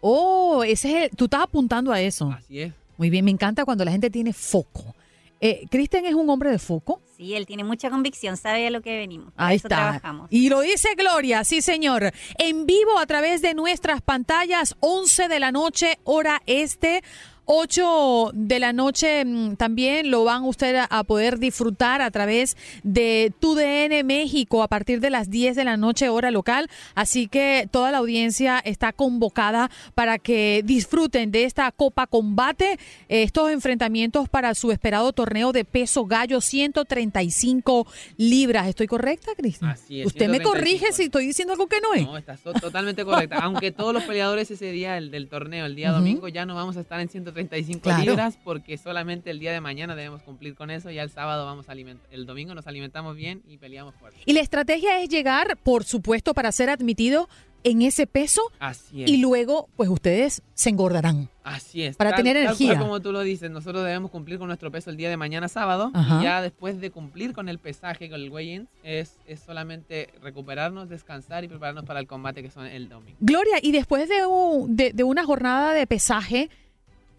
[0.00, 2.32] Oh, ese es tú estás apuntando a eso.
[2.32, 2.72] Así es.
[2.96, 4.94] Muy bien, me encanta cuando la gente tiene foco.
[5.42, 7.02] Eh, ¿Cristian es un hombre de foco?
[7.20, 9.34] Sí, él tiene mucha convicción, sabe a lo que venimos.
[9.36, 9.68] Ahí está.
[9.68, 10.28] Trabajamos.
[10.30, 12.14] Y lo dice Gloria, sí señor.
[12.38, 17.04] En vivo a través de nuestras pantallas, 11 de la noche, hora este.
[17.52, 23.32] 8 de la noche mm, también lo van usted a poder disfrutar a través de
[23.40, 26.68] TUDN México a partir de las 10 de la noche hora local.
[26.94, 32.78] Así que toda la audiencia está convocada para que disfruten de esta Copa Combate,
[33.08, 37.84] estos enfrentamientos para su esperado torneo de peso gallo 135
[38.16, 38.68] libras.
[38.68, 39.72] ¿Estoy correcta, Cristian?
[39.72, 40.06] Así es.
[40.06, 42.02] Usted me corrige si estoy diciendo algo que no es.
[42.02, 43.38] No, estás totalmente correcta.
[43.38, 46.76] Aunque todos los peleadores ese día el, del torneo, el día domingo, ya no vamos
[46.76, 50.90] a estar en 135 libras porque solamente el día de mañana debemos cumplir con eso.
[50.90, 54.18] Ya el sábado vamos a alimentar, el domingo nos alimentamos bien y peleamos fuerte.
[54.26, 57.28] Y la estrategia es llegar, por supuesto, para ser admitido
[57.62, 59.10] en ese peso Así es.
[59.10, 61.28] y luego pues ustedes se engordarán.
[61.44, 61.94] Así es.
[61.94, 62.78] Para Tal- tener energía.
[62.78, 65.90] como tú lo dices, nosotros debemos cumplir con nuestro peso el día de mañana sábado
[65.92, 66.20] Ajá.
[66.20, 70.88] y ya después de cumplir con el pesaje, con el weigh-in, es, es solamente recuperarnos,
[70.88, 73.18] descansar y prepararnos para el combate que son el domingo.
[73.20, 76.48] Gloria, y después de, un- de, de una jornada de pesaje,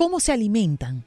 [0.02, 1.04] ¿cómo se alimentan?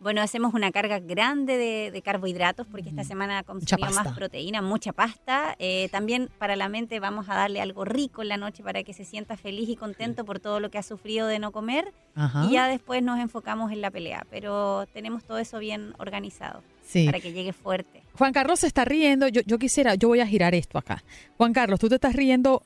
[0.00, 4.92] Bueno, hacemos una carga grande de, de carbohidratos porque esta semana consumimos más proteína, mucha
[4.92, 5.54] pasta.
[5.60, 8.94] Eh, también para la mente vamos a darle algo rico en la noche para que
[8.94, 11.92] se sienta feliz y contento por todo lo que ha sufrido de no comer.
[12.16, 12.46] Ajá.
[12.46, 14.26] Y ya después nos enfocamos en la pelea.
[14.28, 17.06] Pero tenemos todo eso bien organizado Sí.
[17.06, 18.02] para que llegue fuerte.
[18.18, 19.28] Juan Carlos se está riendo.
[19.28, 21.04] Yo, yo quisiera, yo voy a girar esto acá.
[21.36, 22.64] Juan Carlos, tú te estás riendo.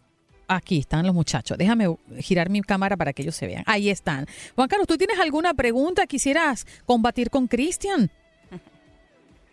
[0.49, 1.59] Aquí están los muchachos.
[1.59, 3.65] Déjame girar mi cámara para que ellos se vean.
[3.67, 4.27] Ahí están.
[4.55, 6.07] Juan Carlos, ¿tú tienes alguna pregunta?
[6.07, 8.11] ¿Quisieras combatir con Cristian?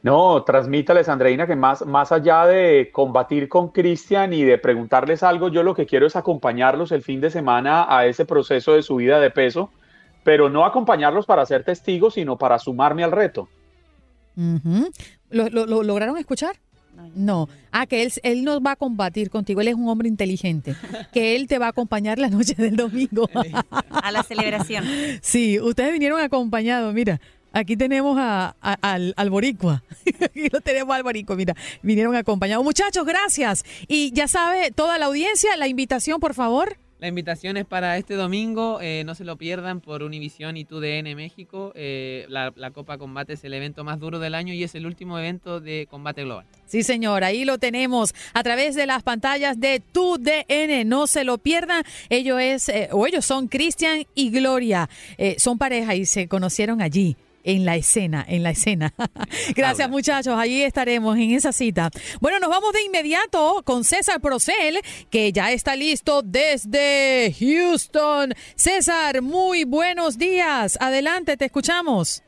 [0.03, 5.47] No, transmítales, Andreina, que más, más allá de combatir con Cristian y de preguntarles algo,
[5.47, 9.21] yo lo que quiero es acompañarlos el fin de semana a ese proceso de subida
[9.21, 9.71] de peso,
[10.25, 13.47] pero no acompañarlos para ser testigos, sino para sumarme al reto.
[14.35, 14.91] Ujú.
[15.29, 16.57] ¿Lo, lo- lo lograron escuchar?
[17.15, 17.49] No.
[17.71, 19.61] Ah, que él, él no va a combatir contigo.
[19.61, 20.75] Él es un hombre inteligente.
[21.11, 23.29] Que él te va a acompañar la noche del domingo.
[23.89, 24.83] A la celebración.
[25.21, 26.93] Sí, ustedes vinieron acompañados.
[26.93, 27.19] Mira,
[27.53, 29.83] aquí tenemos a- a- al, al boricua.
[30.21, 31.35] Aquí lo tenemos al boricua.
[31.35, 32.63] Mira, vinieron acompañados.
[32.63, 33.63] Muchachos, gracias.
[33.87, 36.77] Y ya sabe, toda la audiencia, la invitación, por favor.
[37.03, 41.13] La invitación es para este domingo, eh, no se lo pierdan por Univisión y TUDN
[41.17, 41.73] México.
[41.75, 44.85] Eh, la, la Copa Combate es el evento más duro del año y es el
[44.85, 46.45] último evento de combate global.
[46.65, 50.85] Sí, señor, ahí lo tenemos a través de las pantallas de tu DN.
[50.85, 51.83] No se lo pierdan.
[52.07, 54.89] Ellos es, eh, o ellos son Cristian y Gloria.
[55.35, 57.17] Son pareja y se conocieron allí.
[57.43, 58.93] En la escena, en la escena.
[59.55, 61.91] Gracias muchachos, allí estaremos en esa cita.
[62.21, 64.79] Bueno, nos vamos de inmediato con César Procel,
[65.09, 68.33] que ya está listo desde Houston.
[68.55, 70.77] César, muy buenos días.
[70.79, 72.23] Adelante, te escuchamos.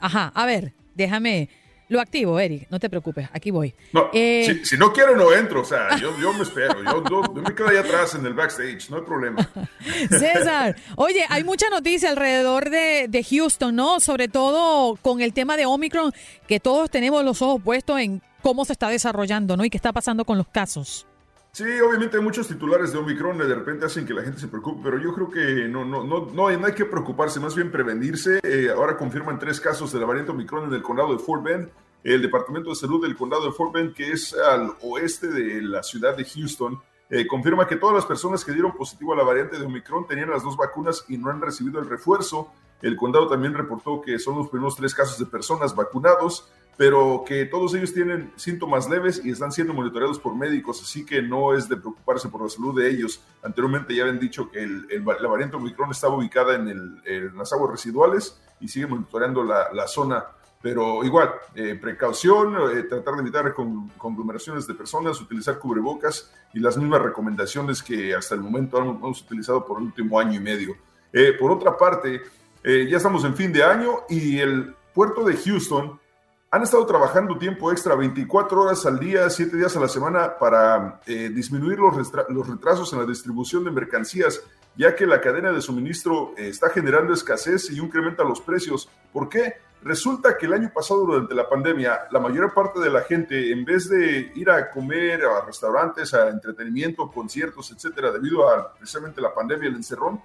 [0.00, 1.61] Ajá, a ver, déjame.
[1.92, 3.74] Lo activo, Eric, no te preocupes, aquí voy.
[3.92, 5.60] No, Eh, si, si no quiere, no entro.
[5.60, 6.82] O sea, yo, yo me espero.
[6.82, 8.88] Yo, yo- yo me quedo ahí atrás en el backstage.
[8.88, 9.46] No hay problema.
[10.08, 14.00] César, oye, hay mucha noticia alrededor de, de Houston, ¿no?
[14.00, 16.12] Sobre todo con el tema de Omicron,
[16.48, 19.64] que todos tenemos los ojos puestos en cómo se está desarrollando, ¿no?
[19.64, 21.06] Y qué está pasando con los casos.
[21.54, 24.48] Sí, obviamente hay muchos titulares de Omicron que de repente hacen que la gente se
[24.48, 28.40] preocupe, pero yo creo que no, no, no, no, hay, que preocuparse, más bien prevenirse.
[28.42, 31.68] Eh, ahora confirman tres casos de la variante Omicron en el condado de Fort Bend.
[32.02, 35.82] El Departamento de Salud del condado de Fort Bend, que es al oeste de la
[35.82, 36.80] ciudad de Houston,
[37.10, 40.30] eh, confirma que todas las personas que dieron positivo a la variante de Omicron tenían
[40.30, 42.50] las dos vacunas y no han recibido el refuerzo.
[42.80, 47.44] El condado también reportó que son los primeros tres casos de personas vacunados, pero que
[47.46, 51.68] todos ellos tienen síntomas leves y están siendo monitoreados por médicos, así que no es
[51.68, 53.22] de preocuparse por la salud de ellos.
[53.42, 57.36] Anteriormente ya habían dicho que el- el- la variante Omicron estaba ubicada en, el- en
[57.36, 60.24] las aguas residuales y sigue monitoreando la, la zona.
[60.62, 66.60] Pero igual, eh, precaución, eh, tratar de evitar con- conglomeraciones de personas, utilizar cubrebocas y
[66.60, 70.76] las mismas recomendaciones que hasta el momento hemos utilizado por el último año y medio.
[71.12, 72.22] Eh, por otra parte,
[72.62, 75.98] eh, ya estamos en fin de año y el puerto de Houston
[76.52, 81.00] han estado trabajando tiempo extra, 24 horas al día, 7 días a la semana, para
[81.06, 84.38] eh, disminuir los, los retrasos en la distribución de mercancías,
[84.76, 88.86] ya que la cadena de suministro eh, está generando escasez y incrementa los precios.
[89.14, 89.54] ¿Por qué?
[89.82, 93.64] Resulta que el año pasado, durante la pandemia, la mayor parte de la gente, en
[93.64, 99.32] vez de ir a comer a restaurantes, a entretenimiento, conciertos, etcétera, debido a precisamente la
[99.32, 100.20] pandemia, el encerrón,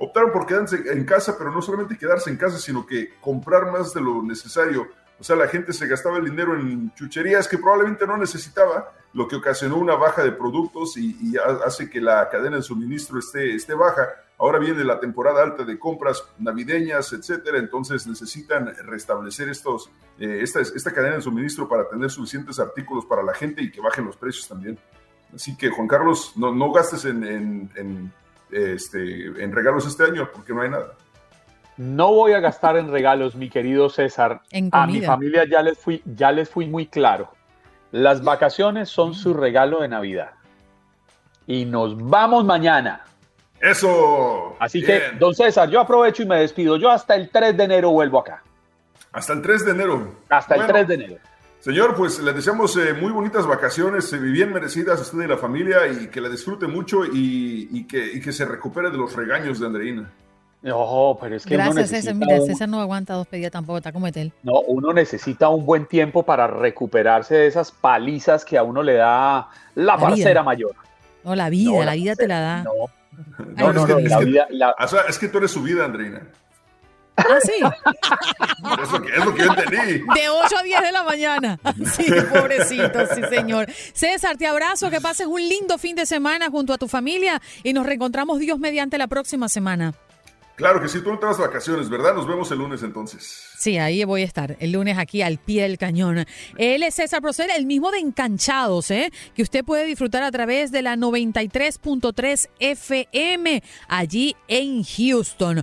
[0.00, 3.94] optaron por quedarse en casa, pero no solamente quedarse en casa, sino que comprar más
[3.94, 4.88] de lo necesario.
[5.20, 9.28] O sea, la gente se gastaba el dinero en chucherías que probablemente no necesitaba, lo
[9.28, 13.18] que ocasionó una baja de productos y, y ha- hace que la cadena de suministro
[13.18, 14.08] esté, esté baja.
[14.38, 20.60] Ahora viene la temporada alta de compras navideñas, etcétera, entonces necesitan restablecer estos, eh, esta,
[20.62, 24.16] esta cadena de suministro para tener suficientes artículos para la gente y que bajen los
[24.16, 24.78] precios también.
[25.34, 28.10] Así que, Juan Carlos, no, no gastes en
[28.50, 30.94] este, en regalos este año porque no hay nada.
[31.80, 34.42] No voy a gastar en regalos, mi querido César.
[34.70, 37.32] a mi familia ya les fui, ya les fui muy claro.
[37.90, 40.32] Las vacaciones son su regalo de Navidad.
[41.46, 43.06] Y nos vamos mañana.
[43.58, 44.58] Eso.
[44.60, 46.76] Así que, don César, yo aprovecho y me despido.
[46.76, 48.42] Yo hasta el 3 de enero vuelvo acá.
[49.12, 50.16] Hasta el 3 de enero.
[50.28, 51.16] Hasta el 3 de enero.
[51.60, 55.38] Señor, pues le deseamos eh, muy bonitas vacaciones, eh, bien merecidas a usted y la
[55.38, 59.66] familia y que la disfrute mucho y, que, que, se recupere de los regaños de
[59.66, 60.10] Andreina.
[60.62, 62.14] No, pero es que Gracias, César.
[62.14, 64.32] Mira, César no aguanta dos pedidas tampoco, está como él.
[64.42, 68.94] No, uno necesita un buen tiempo para recuperarse de esas palizas que a uno le
[68.94, 70.74] da la, parcera mayor.
[71.24, 72.62] No, la vida, la, vida te la da.
[72.64, 74.46] No, no, no, la vida.
[75.08, 76.22] es que tú eres su vida, Andreina.
[77.16, 77.52] Ah, sí.
[78.82, 79.98] Es lo, que, es lo que yo entendí.
[80.14, 81.58] De 8 a 10 de la mañana.
[81.92, 83.70] Sí, pobrecito, sí, señor.
[83.94, 87.72] César, te abrazo, que pases un lindo fin de semana junto a tu familia y
[87.72, 89.94] nos reencontramos Dios mediante la próxima semana.
[90.56, 92.14] Claro que sí, tú no te vas vacaciones, ¿verdad?
[92.14, 93.48] Nos vemos el lunes entonces.
[93.58, 96.26] Sí, ahí voy a estar, el lunes aquí al pie del cañón.
[96.56, 99.10] Él es César Procel, el mismo de Encanchados, ¿eh?
[99.34, 105.62] que usted puede disfrutar a través de la 93.3 FM allí en Houston.